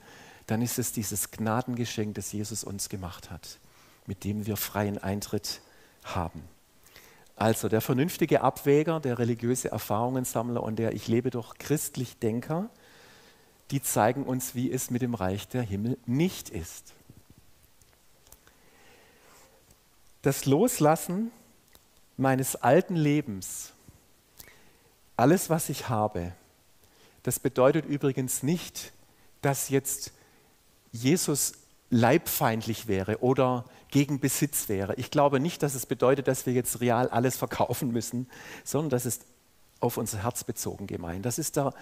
dann 0.46 0.60
ist 0.60 0.78
es 0.78 0.92
dieses 0.92 1.30
Gnadengeschenk, 1.30 2.14
das 2.14 2.32
Jesus 2.32 2.64
uns 2.64 2.88
gemacht 2.88 3.30
hat, 3.30 3.58
mit 4.06 4.24
dem 4.24 4.46
wir 4.46 4.56
freien 4.56 4.98
Eintritt 4.98 5.60
haben. 6.04 6.42
Also 7.36 7.68
der 7.68 7.80
vernünftige 7.80 8.42
Abwäger, 8.42 9.00
der 9.00 9.18
religiöse 9.18 9.70
Erfahrungensammler 9.70 10.62
und 10.62 10.76
der 10.76 10.92
Ich 10.92 11.08
lebe 11.08 11.30
doch 11.30 11.54
christlich 11.58 12.18
Denker, 12.18 12.70
die 13.70 13.82
zeigen 13.82 14.24
uns, 14.24 14.54
wie 14.54 14.70
es 14.70 14.90
mit 14.90 15.02
dem 15.02 15.14
Reich 15.14 15.48
der 15.48 15.62
Himmel 15.62 15.98
nicht 16.06 16.50
ist. 16.50 16.92
Das 20.20 20.44
Loslassen 20.44 21.32
meines 22.16 22.54
alten 22.56 22.94
Lebens, 22.94 23.72
alles, 25.16 25.50
was 25.50 25.68
ich 25.68 25.88
habe, 25.88 26.32
das 27.22 27.40
bedeutet 27.40 27.86
übrigens 27.86 28.42
nicht, 28.42 28.92
dass 29.40 29.68
jetzt 29.68 30.12
Jesus 30.92 31.54
leibfeindlich 31.92 32.88
wäre 32.88 33.18
oder 33.20 33.66
gegen 33.90 34.18
Besitz 34.18 34.70
wäre. 34.70 34.94
Ich 34.94 35.10
glaube 35.10 35.40
nicht, 35.40 35.62
dass 35.62 35.74
es 35.74 35.84
bedeutet, 35.84 36.26
dass 36.26 36.46
wir 36.46 36.54
jetzt 36.54 36.80
real 36.80 37.08
alles 37.10 37.36
verkaufen 37.36 37.92
müssen, 37.92 38.28
sondern 38.64 38.88
das 38.88 39.04
ist 39.04 39.26
auf 39.78 39.98
unser 39.98 40.22
Herz 40.22 40.42
bezogen 40.42 40.86
gemeint. 40.86 41.26
Das 41.26 41.38
ist 41.38 41.58
da, 41.58 41.74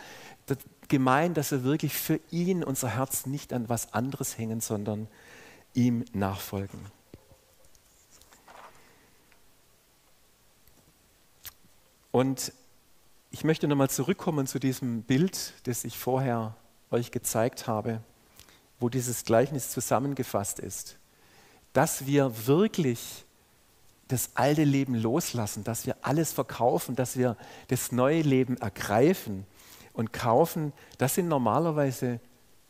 da 0.47 0.57
gemeint, 0.88 1.37
dass 1.37 1.52
wir 1.52 1.62
wirklich 1.62 1.95
für 1.95 2.19
ihn 2.33 2.64
unser 2.64 2.88
Herz 2.88 3.26
nicht 3.26 3.52
an 3.52 3.69
was 3.69 3.95
anderes 3.95 4.37
hängen, 4.37 4.61
sondern 4.61 5.07
ihm 5.75 6.05
nachfolgen. 6.12 6.81
Und 12.11 12.52
ich 13.31 13.45
möchte 13.45 13.69
nochmal 13.69 13.90
zurückkommen 13.90 14.49
zu 14.49 14.59
diesem 14.59 15.02
Bild, 15.02 15.52
das 15.64 15.85
ich 15.85 15.97
vorher 15.97 16.57
euch 16.90 17.12
gezeigt 17.12 17.69
habe, 17.69 18.02
wo 18.80 18.88
dieses 18.88 19.25
Gleichnis 19.25 19.70
zusammengefasst 19.70 20.58
ist. 20.58 20.96
Dass 21.72 22.06
wir 22.06 22.46
wirklich 22.46 23.25
das 24.08 24.30
alte 24.34 24.64
Leben 24.64 24.94
loslassen, 24.94 25.62
dass 25.62 25.87
wir 25.87 25.96
alles 26.02 26.32
verkaufen, 26.32 26.96
dass 26.96 27.16
wir 27.16 27.37
das 27.68 27.92
neue 27.92 28.22
Leben 28.22 28.56
ergreifen 28.56 29.46
und 29.92 30.12
kaufen, 30.12 30.72
das 30.99 31.14
sind 31.14 31.28
normalerweise 31.28 32.18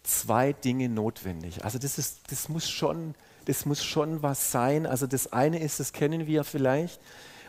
zwei 0.03 0.53
Dinge 0.53 0.89
notwendig. 0.89 1.65
Also 1.65 1.79
das, 1.79 1.99
ist, 1.99 2.21
das, 2.31 2.49
muss 2.49 2.69
schon, 2.69 3.15
das 3.47 3.65
muss 3.65 3.85
schon 3.85 4.23
was 4.23 4.51
sein. 4.53 4.87
Also 4.87 5.07
das 5.07 5.33
eine 5.33 5.61
ist, 5.61 5.81
das 5.81 5.93
kennen 5.93 6.27
wir 6.27 6.45
vielleicht, 6.45 7.01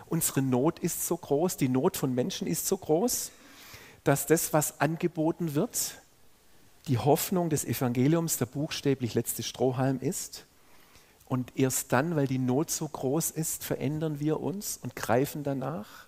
unsere 0.08 0.42
Not 0.42 0.80
ist 0.80 1.08
so 1.08 1.18
groß, 1.18 1.58
die 1.58 1.70
Not 1.70 1.98
von 1.98 2.14
Menschen 2.14 2.48
ist 2.48 2.68
so 2.68 2.78
groß, 2.78 3.32
dass 4.04 4.26
das, 4.26 4.52
was 4.54 4.80
angeboten 4.82 5.56
wird, 5.56 6.01
die 6.88 6.98
Hoffnung 6.98 7.50
des 7.50 7.66
Evangeliums 7.66 8.38
der 8.38 8.48
buchstäblich 8.48 9.14
letzte 9.14 9.44
Strohhalm 9.44 10.00
ist. 10.00 10.46
Und 11.26 11.58
erst 11.58 11.94
dann, 11.94 12.16
weil 12.16 12.28
die 12.28 12.40
Not 12.40 12.72
so 12.72 12.88
groß 12.88 13.32
ist, 13.32 13.64
verändern 13.64 14.20
wir 14.20 14.40
uns 14.42 14.78
und 14.82 14.96
greifen 14.96 15.44
danach. 15.44 16.08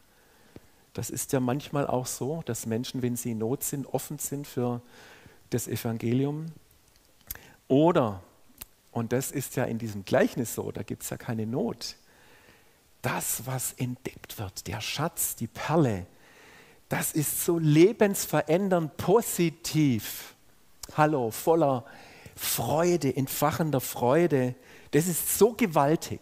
Das 0.94 1.10
ist 1.10 1.32
ja 1.32 1.39
manchmal 1.39 1.88
auch 1.88 2.06
so, 2.06 2.44
dass 2.46 2.65
Menschen, 2.65 3.01
wenn 3.01 3.15
sie 3.15 3.32
in 3.32 3.39
Not 3.39 3.63
sind, 3.63 3.88
offen 3.88 4.20
sind 4.20 4.48
für 4.48 4.82
das 5.50 5.68
Evangelium. 5.68 6.48
Oder, 7.68 8.22
und 8.92 9.13
das 9.13 9.32
ist 9.32 9.56
ja 9.56 9.63
in 9.63 9.77
diesem 9.80 10.06
Gleichnis 10.06 10.53
so, 10.53 10.72
da 10.72 10.84
gibt 10.84 11.03
es 11.03 11.10
ja 11.10 11.18
keine 11.18 11.46
Not, 11.46 11.96
das, 13.01 13.46
was 13.46 13.74
entdeckt 13.74 14.39
wird, 14.39 14.68
der 14.68 14.82
Schatz, 14.82 15.36
die 15.36 15.48
Perle, 15.48 16.06
das 16.89 17.12
ist 17.13 17.44
so 17.44 17.58
lebensverändernd 17.58 18.98
positiv. 18.98 20.33
Hallo, 20.95 21.31
voller 21.31 21.85
Freude, 22.35 23.15
entfachender 23.15 23.81
Freude. 23.81 24.55
Das 24.91 25.07
ist 25.07 25.38
so 25.38 25.53
gewaltig. 25.53 26.21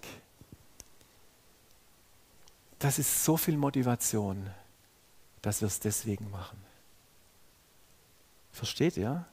Das 2.80 2.98
ist 2.98 3.24
so 3.24 3.38
viel 3.38 3.58
Motivation, 3.58 4.50
dass 5.42 5.62
wir 5.62 5.68
es 5.68 5.80
deswegen 5.80 6.30
machen. 6.32 6.58
Versteht 8.52 8.98
ihr? 8.98 9.26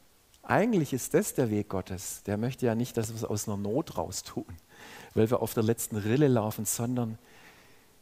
Eigentlich 0.43 0.93
ist 0.93 1.15
das 1.15 1.35
der 1.35 1.51
Weg 1.51 1.69
Gottes. 1.69 2.23
Der 2.25 2.37
möchte 2.37 2.67
ja 2.67 2.75
nicht, 2.75 2.97
dass 2.97 3.11
wir 3.11 3.17
es 3.17 3.25
aus 3.25 3.49
einer 3.49 3.57
Not 3.57 3.97
raus 3.97 4.23
tun, 4.23 4.47
weil 5.15 5.31
wir 5.31 5.41
auf 5.41 5.55
der 5.55 5.63
letzten 5.63 5.97
Rille 5.97 6.29
laufen, 6.29 6.65
sondern 6.65 7.19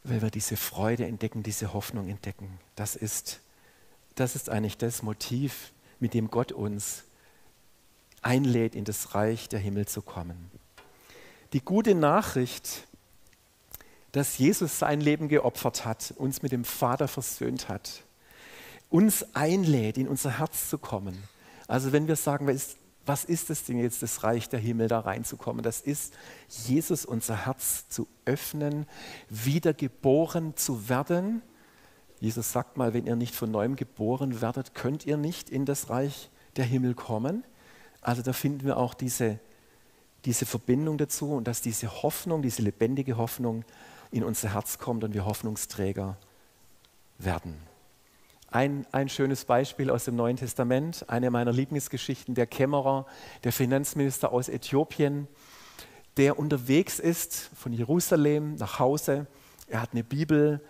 weil 0.05 0.23
wir 0.23 0.31
diese 0.31 0.57
Freude 0.57 1.07
entdecken, 1.07 1.43
diese 1.43 1.73
Hoffnung 1.73 2.09
entdecken. 2.09 2.59
Das 2.77 2.97
ist, 2.97 3.41
das 4.15 4.37
ist 4.37 4.49
eigentlich 4.49 4.79
das 4.79 5.03
Motiv, 5.03 5.73
mit 5.99 6.15
dem 6.15 6.31
Gott 6.31 6.53
uns 6.53 7.05
einlädt, 8.27 8.75
in 8.75 8.85
das 8.85 9.15
Reich 9.15 9.49
der 9.49 9.61
Himmel 9.61 9.87
zu 9.87 10.03
kommen. 10.03 10.51
Die 11.53 11.61
gute 11.65 11.95
Nachricht, 11.95 12.87
dass 14.11 14.37
Jesus 14.37 14.81
sein 14.81 15.01
Leben 15.01 15.29
geopfert 15.29 15.85
hat, 15.85 16.13
uns 16.17 16.43
mit 16.43 16.51
dem 16.51 16.65
Vater 16.65 17.07
versöhnt 17.07 17.69
hat, 17.69 18.03
uns 18.91 19.35
einlädt, 19.35 19.97
in 19.97 20.09
unser 20.09 20.39
Herz 20.39 20.69
zu 20.69 20.77
kommen. 20.77 21.23
Also 21.69 21.93
wenn 21.93 22.09
wir 22.09 22.17
sagen, 22.17 22.47
was 23.05 23.25
ist 23.25 23.49
das 23.51 23.63
denn 23.65 23.79
jetzt, 23.79 24.03
das 24.03 24.25
Reich 24.25 24.49
der 24.49 24.59
Himmel 24.59 24.89
da 24.89 25.01
reinzukommen? 25.01 25.63
Das 25.63 25.81
ist, 25.81 26.15
Jesus 26.49 27.05
unser 27.05 27.47
Herz 27.47 27.89
zu 27.89 28.09
öffnen, 28.25 28.87
wiedergeboren 29.29 30.57
zu 30.57 30.89
werden. 30.89 31.43
Jesus 32.19 32.51
sagt 32.51 32.77
mal, 32.77 32.93
wenn 32.93 33.07
ihr 33.07 33.15
nicht 33.15 33.37
von 33.37 33.53
neuem 33.53 33.77
geboren 33.77 34.41
werdet, 34.41 34.75
könnt 34.75 35.07
ihr 35.07 35.17
nicht 35.17 35.49
in 35.49 35.65
das 35.65 35.91
Reich 35.91 36.29
der 36.57 36.65
Himmel 36.65 36.95
kommen. 36.95 37.45
Also 38.07 38.23
da 38.23 38.33
finden 38.33 38.65
wir 38.65 38.77
auch 38.77 38.95
diese, 38.95 39.41
diese 40.27 40.47
Verbindung 40.47 40.97
dazu 40.97 41.33
und 41.33 41.49
dass 41.49 41.61
diese 41.61 42.05
Hoffnung, 42.05 42.41
diese 42.41 42.63
lebendige 42.63 43.17
Hoffnung 43.17 43.65
in 44.13 44.23
unser 44.23 44.55
Herz 44.55 44.79
kommt 44.79 45.03
und 45.03 45.13
wir 45.13 45.25
Hoffnungsträger 45.25 46.17
werden. 47.19 47.57
Ein, 48.49 48.87
ein 48.93 49.09
schönes 49.09 49.45
Beispiel 49.45 49.91
aus 49.91 50.05
dem 50.05 50.15
Neuen 50.15 50.37
Testament, 50.37 51.05
eine 51.09 51.33
meiner 51.33 51.51
Lieblingsgeschichten, 51.51 52.37
der 52.37 52.47
Kämmerer, 52.47 53.07
der 53.43 53.53
Finanzminister 53.53 54.31
aus 54.31 54.49
Äthiopien, 54.49 55.27
der 56.17 56.39
unterwegs 56.39 57.01
ist 57.01 57.51
von 57.57 57.73
Jerusalem 57.73 58.55
nach 58.55 58.79
Hause. 58.79 59.27
Er 59.67 59.83
hat 59.83 59.95
eine 59.95 60.05
Bibel, 60.05 60.65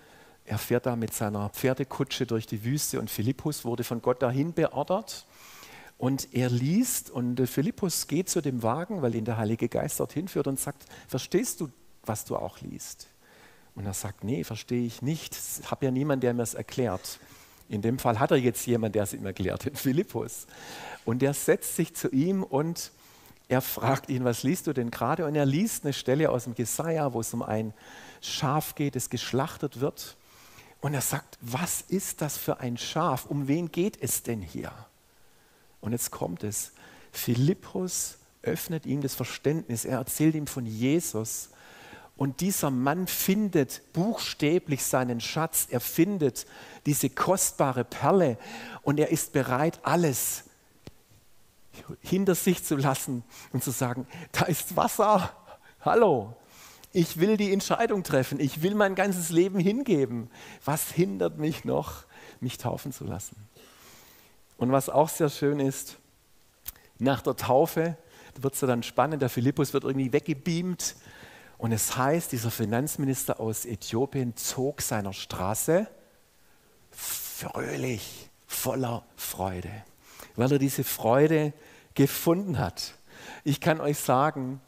er 0.46 0.56
fährt 0.56 0.86
da 0.86 0.96
mit 0.96 1.12
seiner 1.12 1.50
Pferdekutsche 1.50 2.24
durch 2.24 2.46
die 2.46 2.64
Wüste 2.64 2.98
und 2.98 3.10
Philippus 3.10 3.66
wurde 3.66 3.84
von 3.84 4.00
Gott 4.00 4.22
dahin 4.22 4.54
beordert. 4.54 5.26
Und 5.98 6.34
er 6.34 6.50
liest 6.50 7.10
und 7.10 7.40
Philippus 7.48 8.06
geht 8.06 8.28
zu 8.28 8.42
dem 8.42 8.62
Wagen, 8.62 9.00
weil 9.00 9.14
ihn 9.14 9.24
der 9.24 9.38
Heilige 9.38 9.68
Geist 9.68 9.98
dorthin 9.98 10.28
führt 10.28 10.46
und 10.46 10.60
sagt, 10.60 10.84
verstehst 11.08 11.60
du, 11.60 11.70
was 12.04 12.24
du 12.24 12.36
auch 12.36 12.60
liest? 12.60 13.08
Und 13.74 13.86
er 13.86 13.94
sagt, 13.94 14.24
nee, 14.24 14.44
verstehe 14.44 14.86
ich 14.86 15.02
nicht. 15.02 15.34
Ich 15.34 15.70
habe 15.70 15.86
ja 15.86 15.90
niemanden, 15.90 16.22
der 16.22 16.34
mir 16.34 16.42
es 16.42 16.54
erklärt. 16.54 17.18
In 17.68 17.82
dem 17.82 17.98
Fall 17.98 18.18
hat 18.20 18.30
er 18.30 18.36
jetzt 18.36 18.66
jemanden, 18.66 18.94
der 18.94 19.04
es 19.04 19.12
ihm 19.12 19.24
erklärt, 19.26 19.64
den 19.64 19.76
Philippus. 19.76 20.46
Und 21.04 21.20
der 21.20 21.34
setzt 21.34 21.76
sich 21.76 21.94
zu 21.94 22.08
ihm 22.10 22.42
und 22.42 22.92
er 23.48 23.60
fragt 23.60 24.08
ihn, 24.08 24.24
was 24.24 24.42
liest 24.42 24.66
du 24.66 24.72
denn 24.72 24.90
gerade? 24.90 25.24
Und 25.24 25.34
er 25.34 25.46
liest 25.46 25.84
eine 25.84 25.92
Stelle 25.92 26.30
aus 26.30 26.44
dem 26.44 26.54
Jesaja, 26.54 27.12
wo 27.12 27.20
es 27.20 27.32
um 27.32 27.42
ein 27.42 27.74
Schaf 28.20 28.74
geht, 28.74 28.96
das 28.96 29.08
geschlachtet 29.08 29.80
wird. 29.80 30.16
Und 30.80 30.94
er 30.94 31.00
sagt, 31.00 31.38
was 31.40 31.80
ist 31.80 32.22
das 32.22 32.36
für 32.36 32.60
ein 32.60 32.76
Schaf? 32.76 33.26
Um 33.26 33.46
wen 33.48 33.70
geht 33.70 34.02
es 34.02 34.22
denn 34.22 34.42
hier? 34.42 34.72
Und 35.86 35.92
jetzt 35.92 36.10
kommt 36.10 36.42
es. 36.42 36.72
Philippus 37.12 38.18
öffnet 38.42 38.86
ihm 38.86 39.02
das 39.02 39.14
Verständnis. 39.14 39.84
Er 39.84 39.98
erzählt 39.98 40.34
ihm 40.34 40.48
von 40.48 40.66
Jesus. 40.66 41.50
Und 42.16 42.40
dieser 42.40 42.72
Mann 42.72 43.06
findet 43.06 43.82
buchstäblich 43.92 44.82
seinen 44.82 45.20
Schatz. 45.20 45.68
Er 45.70 45.78
findet 45.78 46.44
diese 46.86 47.08
kostbare 47.08 47.84
Perle. 47.84 48.36
Und 48.82 48.98
er 48.98 49.10
ist 49.10 49.32
bereit, 49.32 49.78
alles 49.84 50.42
hinter 52.00 52.34
sich 52.34 52.64
zu 52.64 52.74
lassen 52.74 53.22
und 53.52 53.62
zu 53.62 53.70
sagen, 53.70 54.08
da 54.32 54.46
ist 54.46 54.74
Wasser. 54.74 55.30
Hallo, 55.82 56.34
ich 56.92 57.20
will 57.20 57.36
die 57.36 57.52
Entscheidung 57.52 58.02
treffen. 58.02 58.40
Ich 58.40 58.60
will 58.60 58.74
mein 58.74 58.96
ganzes 58.96 59.30
Leben 59.30 59.60
hingeben. 59.60 60.30
Was 60.64 60.90
hindert 60.90 61.38
mich 61.38 61.64
noch, 61.64 62.06
mich 62.40 62.58
taufen 62.58 62.90
zu 62.90 63.04
lassen? 63.04 63.36
Und 64.56 64.72
was 64.72 64.88
auch 64.88 65.08
sehr 65.08 65.28
schön 65.28 65.60
ist, 65.60 65.98
nach 66.98 67.20
der 67.20 67.36
Taufe 67.36 67.96
wird 68.38 68.54
es 68.54 68.60
dann 68.60 68.82
spannend, 68.82 69.22
der 69.22 69.28
Philippus 69.28 69.72
wird 69.72 69.84
irgendwie 69.84 70.12
weggebeamt 70.12 70.96
und 71.58 71.72
es 71.72 71.96
heißt, 71.96 72.32
dieser 72.32 72.50
Finanzminister 72.50 73.40
aus 73.40 73.64
Äthiopien 73.64 74.36
zog 74.36 74.82
seiner 74.82 75.12
Straße 75.12 75.88
fröhlich, 76.90 78.30
voller 78.46 79.04
Freude, 79.16 79.70
weil 80.36 80.52
er 80.52 80.58
diese 80.58 80.84
Freude 80.84 81.52
gefunden 81.94 82.58
hat. 82.58 82.94
Ich 83.44 83.60
kann 83.60 83.80
euch 83.80 83.98
sagen, 83.98 84.60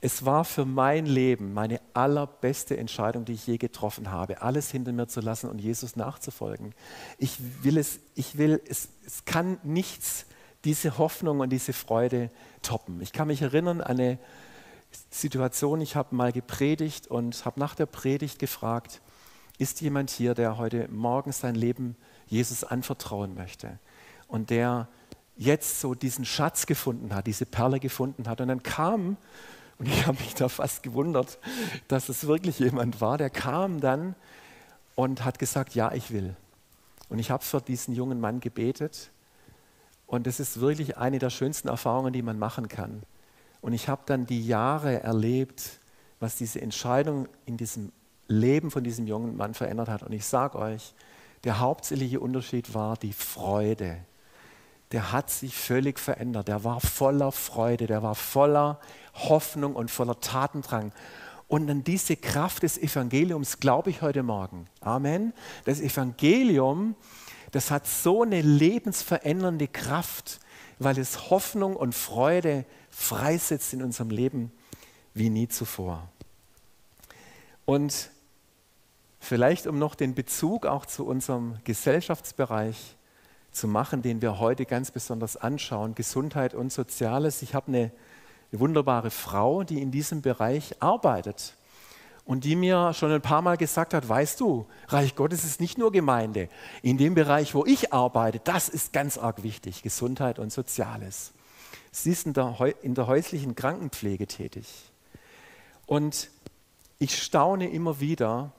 es 0.00 0.24
war 0.24 0.44
für 0.44 0.64
mein 0.64 1.04
Leben 1.04 1.52
meine 1.52 1.80
allerbeste 1.92 2.76
Entscheidung, 2.76 3.24
die 3.24 3.34
ich 3.34 3.46
je 3.46 3.58
getroffen 3.58 4.10
habe, 4.10 4.40
alles 4.40 4.70
hinter 4.70 4.92
mir 4.92 5.08
zu 5.08 5.20
lassen 5.20 5.50
und 5.50 5.60
Jesus 5.60 5.96
nachzufolgen. 5.96 6.74
Ich 7.18 7.38
will 7.62 7.76
es, 7.76 8.00
ich 8.14 8.38
will, 8.38 8.62
es, 8.66 8.88
es 9.06 9.24
kann 9.26 9.58
nichts 9.62 10.26
diese 10.64 10.98
Hoffnung 10.98 11.40
und 11.40 11.50
diese 11.50 11.72
Freude 11.72 12.30
toppen. 12.62 13.00
Ich 13.00 13.12
kann 13.12 13.28
mich 13.28 13.42
erinnern 13.42 13.80
an 13.80 13.98
eine 13.98 14.18
Situation, 15.10 15.80
ich 15.80 15.96
habe 15.96 16.14
mal 16.14 16.32
gepredigt 16.32 17.06
und 17.06 17.44
habe 17.44 17.60
nach 17.60 17.74
der 17.74 17.86
Predigt 17.86 18.38
gefragt, 18.38 19.00
ist 19.58 19.80
jemand 19.82 20.10
hier, 20.10 20.34
der 20.34 20.56
heute 20.56 20.88
Morgen 20.88 21.32
sein 21.32 21.54
Leben 21.54 21.96
Jesus 22.26 22.64
anvertrauen 22.64 23.34
möchte 23.34 23.78
und 24.28 24.50
der 24.50 24.88
jetzt 25.36 25.80
so 25.80 25.94
diesen 25.94 26.24
Schatz 26.24 26.66
gefunden 26.66 27.14
hat, 27.14 27.26
diese 27.26 27.46
Perle 27.46 27.80
gefunden 27.80 28.28
hat. 28.28 28.40
Und 28.40 28.48
dann 28.48 28.62
kam 28.62 29.16
und 29.80 29.88
ich 29.88 30.06
habe 30.06 30.18
mich 30.18 30.34
da 30.34 30.50
fast 30.50 30.82
gewundert, 30.82 31.38
dass 31.88 32.10
es 32.10 32.26
wirklich 32.26 32.58
jemand 32.58 33.00
war, 33.00 33.16
der 33.16 33.30
kam 33.30 33.80
dann 33.80 34.14
und 34.94 35.24
hat 35.24 35.38
gesagt, 35.38 35.74
ja, 35.74 35.90
ich 35.92 36.10
will. 36.10 36.36
Und 37.08 37.18
ich 37.18 37.30
habe 37.30 37.42
für 37.42 37.62
diesen 37.62 37.94
jungen 37.94 38.20
Mann 38.20 38.40
gebetet. 38.40 39.10
Und 40.06 40.26
das 40.26 40.38
ist 40.38 40.60
wirklich 40.60 40.98
eine 40.98 41.18
der 41.18 41.30
schönsten 41.30 41.68
Erfahrungen, 41.68 42.12
die 42.12 42.20
man 42.20 42.38
machen 42.38 42.68
kann. 42.68 43.02
Und 43.62 43.72
ich 43.72 43.88
habe 43.88 44.02
dann 44.04 44.26
die 44.26 44.46
Jahre 44.46 45.02
erlebt, 45.02 45.80
was 46.18 46.36
diese 46.36 46.60
Entscheidung 46.60 47.26
in 47.46 47.56
diesem 47.56 47.90
Leben 48.28 48.70
von 48.70 48.84
diesem 48.84 49.06
jungen 49.06 49.34
Mann 49.34 49.54
verändert 49.54 49.88
hat. 49.88 50.02
Und 50.02 50.12
ich 50.12 50.26
sage 50.26 50.58
euch, 50.58 50.94
der 51.44 51.58
hauptsächliche 51.58 52.20
Unterschied 52.20 52.74
war 52.74 52.98
die 52.98 53.14
Freude, 53.14 53.96
der 54.92 55.12
hat 55.12 55.30
sich 55.30 55.56
völlig 55.56 55.98
verändert. 55.98 56.48
Der 56.48 56.64
war 56.64 56.80
voller 56.80 57.32
Freude, 57.32 57.86
der 57.86 58.02
war 58.02 58.14
voller 58.14 58.80
Hoffnung 59.14 59.76
und 59.76 59.90
voller 59.90 60.18
Tatendrang. 60.20 60.92
Und 61.46 61.70
an 61.70 61.84
diese 61.84 62.16
Kraft 62.16 62.62
des 62.62 62.78
Evangeliums 62.78 63.58
glaube 63.58 63.90
ich 63.90 64.02
heute 64.02 64.22
Morgen. 64.22 64.66
Amen. 64.80 65.32
Das 65.64 65.80
Evangelium, 65.80 66.94
das 67.52 67.70
hat 67.70 67.86
so 67.86 68.22
eine 68.22 68.40
lebensverändernde 68.40 69.68
Kraft, 69.68 70.40
weil 70.78 70.98
es 70.98 71.30
Hoffnung 71.30 71.76
und 71.76 71.94
Freude 71.94 72.64
freisetzt 72.90 73.72
in 73.72 73.82
unserem 73.82 74.10
Leben 74.10 74.52
wie 75.14 75.30
nie 75.30 75.48
zuvor. 75.48 76.08
Und 77.64 78.10
vielleicht 79.20 79.66
um 79.66 79.78
noch 79.78 79.94
den 79.94 80.14
Bezug 80.14 80.66
auch 80.66 80.86
zu 80.86 81.06
unserem 81.06 81.58
Gesellschaftsbereich 81.64 82.96
zu 83.52 83.68
machen, 83.68 84.02
den 84.02 84.22
wir 84.22 84.38
heute 84.38 84.64
ganz 84.66 84.90
besonders 84.90 85.36
anschauen, 85.36 85.94
Gesundheit 85.94 86.54
und 86.54 86.72
Soziales. 86.72 87.42
Ich 87.42 87.54
habe 87.54 87.68
eine, 87.68 87.90
wunderbare 88.52 89.10
Frau, 89.10 89.62
die 89.62 89.80
in 89.80 89.92
diesem 89.92 90.22
Bereich 90.22 90.82
arbeitet 90.82 91.54
und 92.24 92.44
die 92.44 92.56
mir 92.56 92.92
schon 92.94 93.12
ein 93.12 93.20
paar 93.20 93.42
Mal 93.42 93.56
gesagt 93.56 93.94
hat, 93.94 94.08
weißt 94.08 94.40
du, 94.40 94.66
Reich 94.88 95.14
Gottes 95.14 95.44
ist 95.44 95.60
nicht 95.60 95.78
nur 95.78 95.92
Gemeinde. 95.92 96.48
In 96.82 96.98
dem 96.98 97.14
Bereich, 97.14 97.54
wo 97.54 97.64
ich 97.64 97.92
arbeite, 97.92 98.40
das 98.42 98.68
ist 98.68 98.92
ganz 98.92 99.18
arg 99.18 99.42
wichtig, 99.42 99.82
Gesundheit 99.82 100.38
und 100.38 100.52
Soziales. 100.52 101.32
Sie 101.92 102.10
ist 102.10 102.26
in 102.26 102.32
der, 102.32 102.56
in 102.82 102.94
der 102.94 103.06
häuslichen 103.06 103.54
Krankenpflege 103.54 104.26
tätig. 104.26 104.66
Und 105.86 106.28
ich 106.98 107.20
staune 107.20 107.68
immer 107.70 108.00
wieder, 108.00 108.52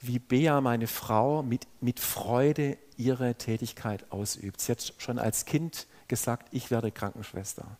wie 0.00 0.18
Bea, 0.18 0.60
meine 0.60 0.86
Frau, 0.86 1.42
mit, 1.42 1.66
mit 1.80 1.98
Freude 1.98 2.76
ihre 2.96 3.34
Tätigkeit 3.34 4.10
ausübt. 4.10 4.60
Sie 4.60 4.72
hat 4.72 4.94
schon 4.98 5.18
als 5.18 5.44
Kind 5.44 5.86
gesagt, 6.08 6.48
ich 6.52 6.70
werde 6.70 6.90
Krankenschwester. 6.90 7.76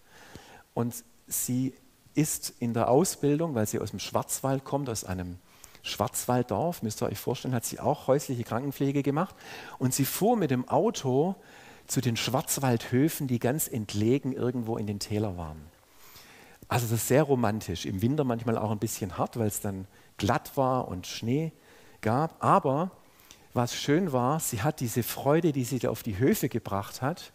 Und 0.75 1.05
sie 1.27 1.75
ist 2.15 2.55
in 2.59 2.75
der 2.75 2.89
Ausbildung, 2.89 3.55
weil 3.55 3.67
sie 3.67 3.79
aus 3.79 3.91
dem 3.91 3.99
Schwarzwald 3.99 4.65
kommt, 4.65 4.89
aus 4.89 5.05
einem 5.05 5.39
Schwarzwalddorf, 5.83 6.83
müsst 6.83 7.03
ihr 7.03 7.07
euch 7.07 7.19
vorstellen, 7.19 7.55
hat 7.55 7.65
sie 7.65 7.79
auch 7.79 8.09
häusliche 8.09 8.43
Krankenpflege 8.43 9.03
gemacht. 9.03 9.35
Und 9.79 9.95
sie 9.95 10.05
fuhr 10.05 10.37
mit 10.37 10.51
dem 10.51 10.69
Auto 10.69 11.37
zu 11.87 12.01
den 12.01 12.17
Schwarzwaldhöfen, 12.17 13.29
die 13.29 13.39
ganz 13.39 13.69
entlegen 13.69 14.33
irgendwo 14.33 14.77
in 14.77 14.87
den 14.87 14.99
Tälern 14.99 15.37
waren. 15.37 15.65
Also 16.69 16.87
das 16.87 17.03
ist 17.03 17.09
sehr 17.09 17.23
romantisch. 17.23 17.87
Im 17.87 18.03
Winter 18.03 18.25
manchmal 18.25 18.59
auch 18.59 18.73
ein 18.73 18.79
bisschen 18.79 19.19
hart, 19.19 19.39
weil 19.39 19.47
es 19.47 19.61
dann 19.61 19.87
glatt 20.17 20.57
war 20.57 20.89
und 20.89 21.07
Schnee 21.07 21.53
gab. 22.01 22.43
Aber 22.43 22.91
was 23.57 23.75
schön 23.75 24.13
war, 24.13 24.39
sie 24.39 24.63
hat 24.63 24.81
diese 24.81 25.03
Freude, 25.03 25.53
die 25.53 25.65
sie 25.65 25.79
da 25.79 25.91
auf 25.91 26.03
die 26.03 26.19
Höfe 26.19 26.49
gebracht 26.49 27.03
hat, 27.03 27.33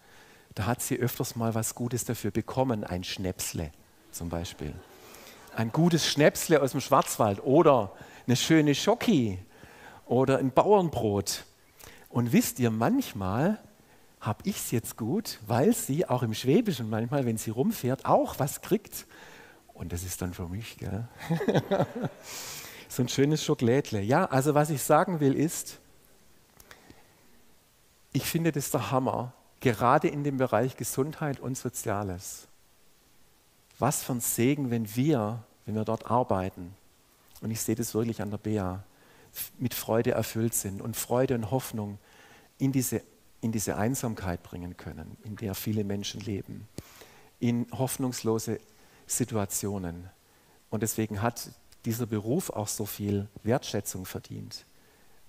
da 0.56 0.66
hat 0.66 0.82
sie 0.82 0.98
öfters 0.98 1.36
mal 1.36 1.56
was 1.56 1.76
Gutes 1.76 2.06
dafür 2.06 2.32
bekommen, 2.32 2.84
ein 2.84 3.04
Schnäpsle 3.04 3.72
zum 4.12 4.30
Beispiel. 4.30 4.74
Ein 5.56 5.72
gutes 5.72 6.08
Schnäpsle 6.08 6.62
aus 6.62 6.72
dem 6.72 6.82
Schwarzwald 6.82 7.44
oder 7.44 7.92
eine 8.28 8.36
schöne 8.36 8.76
Schoki 8.76 9.40
oder 10.06 10.38
ein 10.38 10.52
Bauernbrot. 10.52 11.46
Und 12.10 12.34
wisst 12.34 12.60
ihr, 12.60 12.72
manchmal 12.72 13.60
habe 14.20 14.44
ich 14.44 14.58
es 14.58 14.72
jetzt 14.72 14.98
gut, 14.98 15.40
weil 15.48 15.74
sie 15.74 16.08
auch 16.08 16.24
im 16.24 16.34
Schwäbischen 16.34 16.90
manchmal, 16.90 17.26
wenn 17.26 17.38
sie 17.38 17.50
rumfährt, 17.50 18.06
auch 18.06 18.40
was 18.40 18.62
kriegt. 18.62 19.08
Und 19.74 19.92
das 19.94 20.04
ist 20.04 20.22
dann 20.22 20.34
für 20.34 20.48
mich, 20.48 20.78
gell? 20.78 21.08
so 22.88 23.02
ein 23.02 23.10
schönes 23.10 23.44
Schokolädle. 23.44 24.02
Ja, 24.02 24.26
also 24.26 24.54
was 24.54 24.70
ich 24.70 24.84
sagen 24.84 25.20
will 25.20 25.34
ist, 25.34 25.80
ich 28.14 28.24
finde 28.24 28.52
das 28.52 28.72
der 28.72 28.92
Hammer, 28.92 29.34
gerade 29.60 30.08
in 30.08 30.24
dem 30.24 30.38
Bereich 30.38 30.76
Gesundheit 30.76 31.40
und 31.40 31.58
Soziales. 31.58 32.48
Was 33.80 34.04
für 34.04 34.14
ein 34.14 34.22
Segen, 34.22 34.70
wenn 34.70 34.96
wir, 34.96 35.44
wenn 35.66 35.76
wir 35.76 35.86
dort 35.86 36.10
arbeiten, 36.10 36.76
und 37.42 37.52
ich 37.52 37.62
sehe 37.62 37.76
das 37.76 37.94
wirklich 37.94 38.22
an 38.22 38.30
der 38.32 38.38
Bea, 38.38 38.84
mit 39.58 39.74
Freude 39.74 40.12
erfüllt 40.12 40.54
sind 40.54 40.82
und 40.82 40.96
Freude 40.96 41.36
und 41.36 41.52
Hoffnung 41.52 41.98
in 42.58 42.72
diese, 42.72 43.02
in 43.40 43.52
diese 43.52 43.78
Einsamkeit 43.78 44.44
bringen 44.44 44.78
können, 44.78 45.18
in 45.24 45.36
der 45.38 45.56
viele 45.56 45.84
Menschen 45.84 46.22
leben, 46.22 46.68
in 47.40 47.66
hoffnungslose 47.72 48.60
Situationen. 49.08 50.10
Und 50.70 50.84
deswegen 50.84 51.22
hat 51.22 51.50
dieser 51.86 52.06
Beruf 52.06 52.50
auch 52.50 52.68
so 52.68 52.86
viel 52.86 53.28
Wertschätzung 53.44 54.06
verdient, 54.06 54.66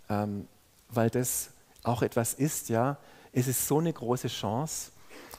ähm, 0.08 0.46
weil 0.88 1.10
das 1.10 1.50
auch 1.82 2.02
etwas 2.02 2.34
ist, 2.34 2.68
ja, 2.68 2.98
es 3.32 3.48
ist 3.48 3.66
so 3.66 3.78
eine 3.78 3.92
große 3.92 4.28
Chance, 4.28 4.92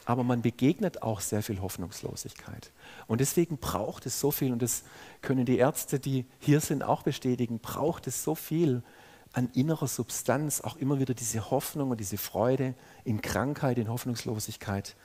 aber 0.06 0.24
man 0.24 0.42
begegnet 0.42 1.02
auch 1.02 1.22
sehr 1.22 1.44
viel 1.44 1.62
Hoffnungslosigkeit. 1.62 2.72
Und 3.08 3.22
deswegen 3.22 3.58
braucht 3.58 4.06
es 4.06 4.20
so 4.20 4.32
viel, 4.32 4.52
und 4.52 4.62
das 4.62 4.84
können 5.22 5.46
die 5.46 5.58
Ärzte, 5.58 6.00
die 6.00 6.26
hier 6.40 6.60
sind, 6.60 6.84
auch 6.84 7.04
bestätigen, 7.04 7.60
braucht 7.60 8.08
es 8.08 8.24
so 8.24 8.36
viel 8.36 8.84
an 9.32 9.50
innerer 9.54 9.88
Substanz, 9.88 10.62
auch 10.62 10.76
immer 10.76 11.00
wieder 11.00 11.14
diese 11.14 11.50
Hoffnung 11.50 11.92
und 11.92 12.00
diese 12.00 12.18
Freude 12.18 12.76
in 13.04 13.22
Krankheit, 13.22 13.78
in 13.78 13.90
Hoffnungslosigkeit 13.90 14.96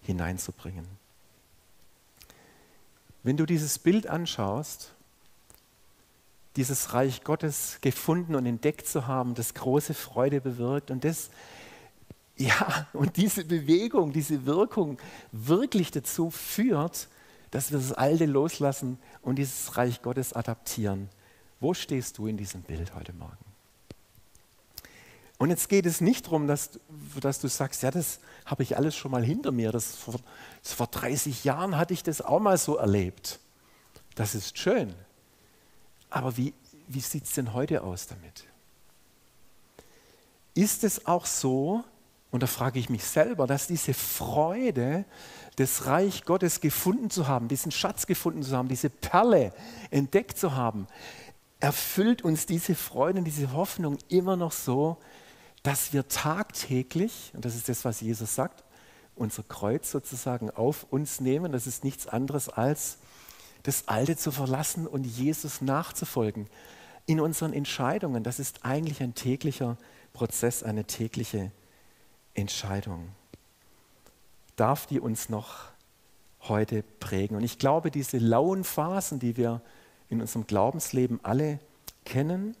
hineinzubringen. 0.00 0.86
Wenn 3.22 3.36
du 3.36 3.46
dieses 3.46 3.78
Bild 3.78 4.06
anschaust, 4.06 4.95
dieses 6.56 6.94
Reich 6.94 7.22
Gottes 7.22 7.78
gefunden 7.80 8.34
und 8.34 8.46
entdeckt 8.46 8.86
zu 8.86 9.06
haben, 9.06 9.34
das 9.34 9.54
große 9.54 9.94
Freude 9.94 10.40
bewirkt 10.40 10.90
und 10.90 11.04
das 11.04 11.30
ja, 12.38 12.86
und 12.92 13.16
diese 13.16 13.44
Bewegung, 13.44 14.12
diese 14.12 14.44
Wirkung 14.44 14.98
wirklich 15.32 15.90
dazu 15.90 16.30
führt, 16.30 17.08
dass 17.50 17.70
wir 17.70 17.78
das 17.78 17.92
Alte 17.92 18.26
loslassen 18.26 18.98
und 19.22 19.36
dieses 19.36 19.76
Reich 19.78 20.02
Gottes 20.02 20.34
adaptieren. 20.34 21.08
Wo 21.60 21.72
stehst 21.72 22.18
du 22.18 22.26
in 22.26 22.36
diesem 22.36 22.60
Bild 22.60 22.94
heute 22.94 23.14
Morgen? 23.14 23.38
Und 25.38 25.50
jetzt 25.50 25.68
geht 25.68 25.86
es 25.86 26.00
nicht 26.00 26.26
darum, 26.26 26.46
dass, 26.46 26.78
dass 27.20 27.40
du 27.40 27.48
sagst, 27.48 27.82
ja, 27.82 27.90
das 27.90 28.20
habe 28.44 28.62
ich 28.62 28.76
alles 28.76 28.96
schon 28.96 29.10
mal 29.10 29.24
hinter 29.24 29.52
mir. 29.52 29.72
Das 29.72 29.96
vor, 29.96 30.16
vor 30.62 30.86
30 30.86 31.44
Jahren 31.44 31.76
hatte 31.76 31.94
ich 31.94 32.02
das 32.02 32.20
auch 32.20 32.40
mal 32.40 32.58
so 32.58 32.76
erlebt. 32.76 33.38
Das 34.14 34.34
ist 34.34 34.58
schön. 34.58 34.94
Aber 36.16 36.38
wie, 36.38 36.54
wie 36.88 37.00
sieht 37.00 37.24
es 37.24 37.34
denn 37.34 37.52
heute 37.52 37.82
aus 37.82 38.06
damit? 38.06 38.46
Ist 40.54 40.82
es 40.82 41.04
auch 41.04 41.26
so, 41.26 41.84
und 42.30 42.42
da 42.42 42.46
frage 42.46 42.78
ich 42.78 42.88
mich 42.88 43.04
selber, 43.04 43.46
dass 43.46 43.66
diese 43.66 43.92
Freude, 43.92 45.04
das 45.56 45.84
Reich 45.84 46.24
Gottes 46.24 46.62
gefunden 46.62 47.10
zu 47.10 47.28
haben, 47.28 47.48
diesen 47.48 47.70
Schatz 47.70 48.06
gefunden 48.06 48.42
zu 48.42 48.56
haben, 48.56 48.68
diese 48.68 48.88
Perle 48.88 49.52
entdeckt 49.90 50.38
zu 50.38 50.54
haben, 50.54 50.86
erfüllt 51.60 52.22
uns 52.22 52.46
diese 52.46 52.74
Freude 52.74 53.18
und 53.18 53.26
diese 53.26 53.52
Hoffnung 53.52 53.98
immer 54.08 54.36
noch 54.36 54.52
so, 54.52 54.96
dass 55.62 55.92
wir 55.92 56.08
tagtäglich, 56.08 57.30
und 57.34 57.44
das 57.44 57.54
ist 57.54 57.68
das, 57.68 57.84
was 57.84 58.00
Jesus 58.00 58.34
sagt, 58.34 58.64
unser 59.16 59.42
Kreuz 59.42 59.90
sozusagen 59.90 60.48
auf 60.48 60.86
uns 60.88 61.20
nehmen. 61.20 61.52
Das 61.52 61.66
ist 61.66 61.84
nichts 61.84 62.06
anderes 62.06 62.48
als 62.48 62.96
das 63.66 63.88
Alte 63.88 64.16
zu 64.16 64.30
verlassen 64.30 64.86
und 64.86 65.04
Jesus 65.04 65.60
nachzufolgen 65.60 66.46
in 67.04 67.20
unseren 67.20 67.52
Entscheidungen. 67.52 68.22
Das 68.22 68.38
ist 68.38 68.64
eigentlich 68.64 69.02
ein 69.02 69.16
täglicher 69.16 69.76
Prozess, 70.12 70.62
eine 70.62 70.84
tägliche 70.84 71.50
Entscheidung. 72.34 73.08
Darf 74.54 74.86
die 74.86 75.00
uns 75.00 75.28
noch 75.28 75.70
heute 76.42 76.84
prägen? 77.00 77.36
Und 77.36 77.42
ich 77.42 77.58
glaube, 77.58 77.90
diese 77.90 78.18
lauen 78.18 78.62
Phasen, 78.62 79.18
die 79.18 79.36
wir 79.36 79.60
in 80.08 80.20
unserem 80.20 80.46
Glaubensleben 80.46 81.18
alle 81.24 81.58
kennen, 82.04 82.56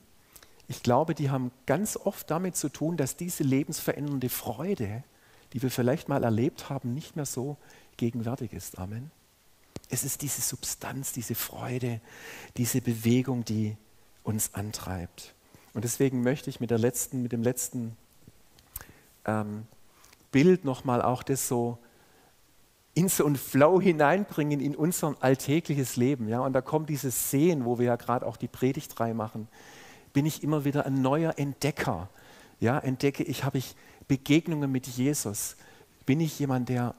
ich 0.66 0.82
glaube, 0.82 1.14
die 1.14 1.30
haben 1.30 1.52
ganz 1.66 1.96
oft 1.96 2.28
damit 2.32 2.56
zu 2.56 2.68
tun, 2.68 2.96
dass 2.96 3.16
diese 3.16 3.44
lebensverändernde 3.44 4.28
Freude, 4.28 5.04
die 5.52 5.62
wir 5.62 5.70
vielleicht 5.70 6.08
mal 6.08 6.24
erlebt 6.24 6.68
haben, 6.68 6.94
nicht 6.94 7.14
mehr 7.14 7.26
so 7.26 7.56
gegenwärtig 7.96 8.52
ist. 8.52 8.76
Amen. 8.76 9.12
Es 9.88 10.04
ist 10.04 10.22
diese 10.22 10.40
Substanz, 10.40 11.12
diese 11.12 11.34
Freude, 11.34 12.00
diese 12.56 12.80
Bewegung, 12.80 13.44
die 13.44 13.76
uns 14.22 14.54
antreibt. 14.54 15.34
Und 15.74 15.84
deswegen 15.84 16.22
möchte 16.22 16.50
ich 16.50 16.60
mit, 16.60 16.70
der 16.70 16.78
letzten, 16.78 17.22
mit 17.22 17.32
dem 17.32 17.42
letzten 17.42 17.96
ähm, 19.24 19.66
Bild 20.32 20.64
nochmal 20.64 21.02
auch 21.02 21.22
das 21.22 21.46
so 21.46 21.78
in 22.94 23.08
so 23.08 23.26
einen 23.26 23.36
Flow 23.36 23.80
hineinbringen 23.80 24.60
in 24.60 24.74
unser 24.74 25.14
alltägliches 25.20 25.96
Leben. 25.96 26.28
Ja? 26.28 26.40
Und 26.40 26.54
da 26.54 26.62
kommt 26.62 26.88
dieses 26.88 27.30
Sehen, 27.30 27.64
wo 27.64 27.78
wir 27.78 27.86
ja 27.86 27.96
gerade 27.96 28.26
auch 28.26 28.38
die 28.38 28.48
Predigtreihe 28.48 29.14
machen 29.14 29.48
bin 30.16 30.24
ich 30.24 30.42
immer 30.42 30.64
wieder 30.64 30.86
ein 30.86 31.02
neuer 31.02 31.34
Entdecker. 31.36 32.08
Ja, 32.58 32.78
entdecke 32.78 33.22
ich, 33.22 33.44
habe 33.44 33.58
ich 33.58 33.76
Begegnungen 34.08 34.72
mit 34.72 34.86
Jesus? 34.86 35.56
Bin 36.06 36.20
ich 36.20 36.38
jemand, 36.38 36.70
der, 36.70 36.94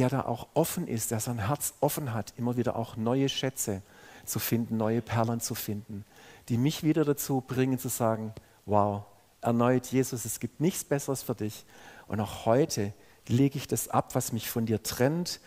der 0.00 0.08
da 0.08 0.22
auch 0.22 0.48
offen 0.54 0.88
ist, 0.88 1.10
der 1.10 1.20
sein 1.20 1.46
Herz 1.46 1.74
offen 1.80 2.14
hat, 2.14 2.32
immer 2.38 2.56
wieder 2.56 2.74
auch 2.74 2.96
neue 2.96 3.28
Schätze 3.28 3.82
zu 4.24 4.38
finden, 4.38 4.78
neue 4.78 5.02
Perlen 5.02 5.40
zu 5.40 5.54
finden, 5.54 6.06
die 6.48 6.56
mich 6.56 6.82
wieder 6.82 7.04
dazu 7.04 7.42
bringen 7.46 7.78
zu 7.78 7.88
sagen, 7.88 8.32
wow, 8.64 9.02
erneut 9.42 9.88
Jesus, 9.88 10.24
es 10.24 10.40
gibt 10.40 10.58
nichts 10.58 10.84
Besseres 10.84 11.22
für 11.22 11.34
dich. 11.34 11.66
Und 12.08 12.18
auch 12.18 12.46
heute 12.46 12.94
lege 13.28 13.58
ich 13.58 13.68
das 13.68 13.88
ab, 13.88 14.14
was 14.14 14.32
mich 14.32 14.48
von 14.48 14.64
dir 14.64 14.82
trennt 14.82 15.38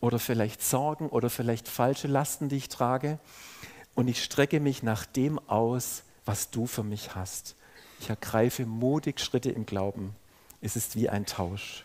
oder 0.00 0.18
vielleicht 0.18 0.62
Sorgen 0.62 1.10
oder 1.10 1.28
vielleicht 1.28 1.68
falsche 1.68 2.08
Lasten, 2.08 2.48
die 2.48 2.56
ich 2.56 2.70
trage. 2.70 3.18
Und 3.94 4.08
ich 4.08 4.24
strecke 4.24 4.60
mich 4.60 4.82
nach 4.82 5.04
dem 5.04 5.38
aus, 5.38 6.04
was 6.24 6.50
du 6.50 6.66
für 6.66 6.84
mich 6.84 7.14
hast. 7.14 7.54
Ich 8.00 8.08
ergreife 8.08 8.64
mutig 8.64 9.20
Schritte 9.20 9.50
im 9.50 9.66
Glauben. 9.66 10.16
Es 10.62 10.74
ist 10.74 10.96
wie 10.96 11.10
ein 11.10 11.26
Tausch. 11.26 11.84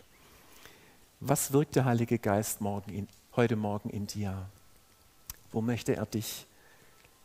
Was 1.20 1.52
wirkt 1.52 1.76
der 1.76 1.86
Heilige 1.86 2.18
Geist 2.18 2.60
morgen 2.60 2.92
in, 2.92 3.08
heute 3.36 3.56
Morgen 3.56 3.88
in 3.88 4.06
dir? 4.06 4.46
Wo 5.50 5.62
möchte 5.62 5.96
er 5.96 6.04
dich 6.04 6.46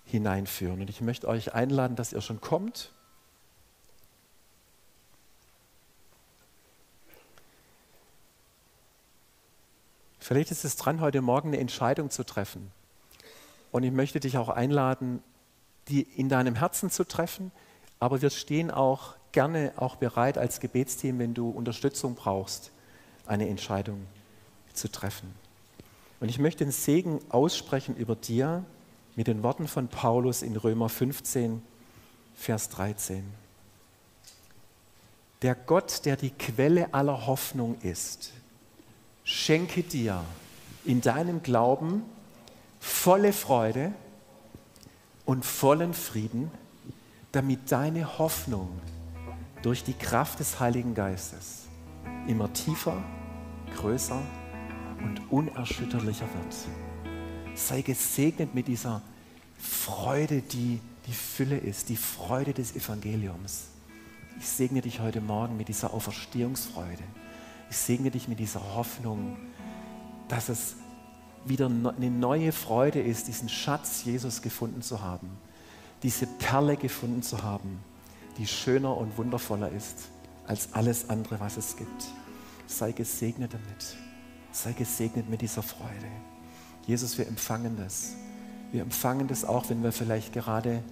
hineinführen? 0.05 0.79
Und 0.79 0.89
ich 0.89 1.01
möchte 1.01 1.27
euch 1.27 1.53
einladen, 1.53 1.97
dass 1.97 2.13
ihr 2.13 2.21
schon 2.21 2.39
kommt. 2.39 2.93
Vielleicht 10.19 10.51
ist 10.51 10.63
es 10.63 10.77
dran, 10.77 11.01
heute 11.01 11.21
Morgen 11.21 11.49
eine 11.49 11.59
Entscheidung 11.59 12.09
zu 12.09 12.23
treffen. 12.23 12.71
Und 13.71 13.83
ich 13.83 13.91
möchte 13.91 14.21
dich 14.21 14.37
auch 14.37 14.47
einladen, 14.47 15.21
die 15.89 16.03
in 16.03 16.29
deinem 16.29 16.55
Herzen 16.55 16.89
zu 16.89 17.05
treffen, 17.05 17.51
aber 17.99 18.21
wir 18.21 18.29
stehen 18.29 18.71
auch 18.71 19.15
gerne 19.33 19.73
auch 19.75 19.97
bereit 19.97 20.37
als 20.37 20.61
Gebetsteam, 20.61 21.19
wenn 21.19 21.33
du 21.33 21.49
Unterstützung 21.49 22.15
brauchst, 22.15 22.71
eine 23.31 23.47
Entscheidung 23.47 24.05
zu 24.73 24.91
treffen. 24.91 25.33
Und 26.19 26.29
ich 26.29 26.37
möchte 26.37 26.65
den 26.65 26.71
Segen 26.71 27.19
aussprechen 27.29 27.95
über 27.95 28.15
dir 28.15 28.63
mit 29.15 29.27
den 29.27 29.41
Worten 29.41 29.67
von 29.67 29.87
Paulus 29.87 30.41
in 30.41 30.55
Römer 30.55 30.89
15, 30.89 31.61
Vers 32.35 32.69
13. 32.69 33.23
Der 35.41 35.55
Gott, 35.55 36.05
der 36.05 36.17
die 36.17 36.29
Quelle 36.29 36.93
aller 36.93 37.25
Hoffnung 37.25 37.79
ist, 37.81 38.33
schenke 39.23 39.81
dir 39.81 40.23
in 40.85 41.01
deinem 41.01 41.41
Glauben 41.41 42.03
volle 42.79 43.33
Freude 43.33 43.93
und 45.25 45.45
vollen 45.45 45.93
Frieden, 45.93 46.51
damit 47.31 47.71
deine 47.71 48.19
Hoffnung 48.19 48.69
durch 49.61 49.83
die 49.83 49.93
Kraft 49.93 50.39
des 50.39 50.59
Heiligen 50.59 50.93
Geistes 50.93 51.65
immer 52.27 52.51
tiefer, 52.53 53.01
größer 53.77 54.21
und 55.03 55.31
unerschütterlicher 55.31 56.27
wird. 56.33 56.55
Sei 57.57 57.81
gesegnet 57.81 58.55
mit 58.55 58.67
dieser 58.67 59.01
Freude, 59.57 60.41
die 60.41 60.79
die 61.07 61.13
Fülle 61.13 61.57
ist, 61.57 61.89
die 61.89 61.97
Freude 61.97 62.53
des 62.53 62.75
Evangeliums. 62.75 63.67
Ich 64.39 64.47
segne 64.47 64.81
dich 64.81 64.99
heute 64.99 65.21
Morgen 65.21 65.57
mit 65.57 65.67
dieser 65.67 65.93
Auferstehungsfreude. 65.93 67.03
Ich 67.69 67.77
segne 67.77 68.11
dich 68.11 68.27
mit 68.27 68.39
dieser 68.39 68.75
Hoffnung, 68.75 69.37
dass 70.27 70.49
es 70.49 70.75
wieder 71.45 71.65
eine 71.65 72.11
neue 72.11 72.51
Freude 72.51 73.01
ist, 73.01 73.27
diesen 73.27 73.49
Schatz 73.49 74.03
Jesus 74.05 74.41
gefunden 74.41 74.81
zu 74.81 75.01
haben, 75.01 75.29
diese 76.03 76.27
Perle 76.27 76.77
gefunden 76.77 77.23
zu 77.23 77.41
haben, 77.43 77.79
die 78.37 78.47
schöner 78.47 78.95
und 78.95 79.17
wundervoller 79.17 79.69
ist 79.71 80.09
als 80.47 80.73
alles 80.73 81.09
andere, 81.09 81.39
was 81.39 81.57
es 81.57 81.75
gibt. 81.75 82.05
Sei 82.67 82.91
gesegnet 82.91 83.53
damit. 83.53 83.95
Sei 84.51 84.73
gesegnet 84.73 85.29
mit 85.29 85.41
dieser 85.41 85.63
Freude. 85.63 86.07
Jesus, 86.85 87.17
wir 87.17 87.27
empfangen 87.27 87.77
das. 87.77 88.15
Wir 88.71 88.81
empfangen 88.81 89.27
das 89.27 89.45
auch, 89.45 89.69
wenn 89.69 89.83
wir 89.83 89.91
vielleicht 89.91 90.33
gerade 90.33 90.83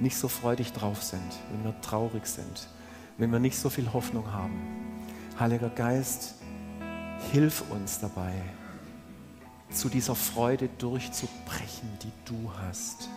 nicht 0.00 0.16
so 0.16 0.28
freudig 0.28 0.72
drauf 0.72 1.02
sind, 1.02 1.38
wenn 1.52 1.64
wir 1.64 1.80
traurig 1.80 2.26
sind, 2.26 2.68
wenn 3.18 3.30
wir 3.30 3.38
nicht 3.38 3.56
so 3.56 3.70
viel 3.70 3.92
Hoffnung 3.92 4.32
haben. 4.32 4.58
Heiliger 5.38 5.68
Geist, 5.68 6.34
hilf 7.32 7.62
uns 7.70 8.00
dabei, 8.00 8.32
zu 9.70 9.88
dieser 9.88 10.14
Freude 10.14 10.68
durchzubrechen, 10.78 11.88
die 12.02 12.12
du 12.24 12.52
hast. 12.58 13.08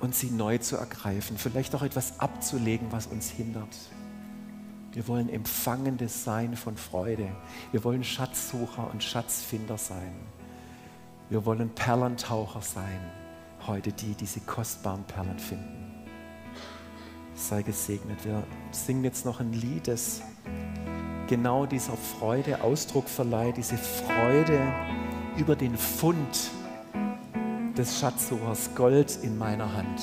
Und 0.00 0.14
sie 0.14 0.30
neu 0.30 0.58
zu 0.58 0.76
ergreifen, 0.76 1.36
vielleicht 1.36 1.74
auch 1.74 1.82
etwas 1.82 2.20
abzulegen, 2.20 2.90
was 2.90 3.06
uns 3.06 3.28
hindert. 3.30 3.76
Wir 4.92 5.06
wollen 5.06 5.28
Empfangendes 5.28 6.24
sein 6.24 6.56
von 6.56 6.76
Freude. 6.76 7.28
Wir 7.72 7.84
wollen 7.84 8.02
Schatzsucher 8.02 8.90
und 8.90 9.04
Schatzfinder 9.04 9.76
sein. 9.76 10.14
Wir 11.28 11.44
wollen 11.44 11.68
Perlentaucher 11.70 12.62
sein, 12.62 13.00
heute 13.66 13.92
die 13.92 14.14
diese 14.14 14.40
kostbaren 14.40 15.04
Perlen 15.04 15.38
finden. 15.38 16.06
Sei 17.34 17.62
gesegnet. 17.62 18.24
Wir 18.24 18.42
singen 18.70 19.04
jetzt 19.04 19.26
noch 19.26 19.40
ein 19.40 19.52
Lied, 19.52 19.88
das 19.88 20.22
genau 21.28 21.66
dieser 21.66 21.96
Freude 21.96 22.62
Ausdruck 22.62 23.08
verleiht, 23.08 23.58
diese 23.58 23.76
Freude 23.76 24.72
über 25.36 25.54
den 25.54 25.76
Fund 25.76 26.50
des 27.76 28.00
Schatzsuchers 28.00 28.74
Gold 28.74 29.18
in 29.22 29.36
meiner 29.36 29.72
Hand. 29.72 30.00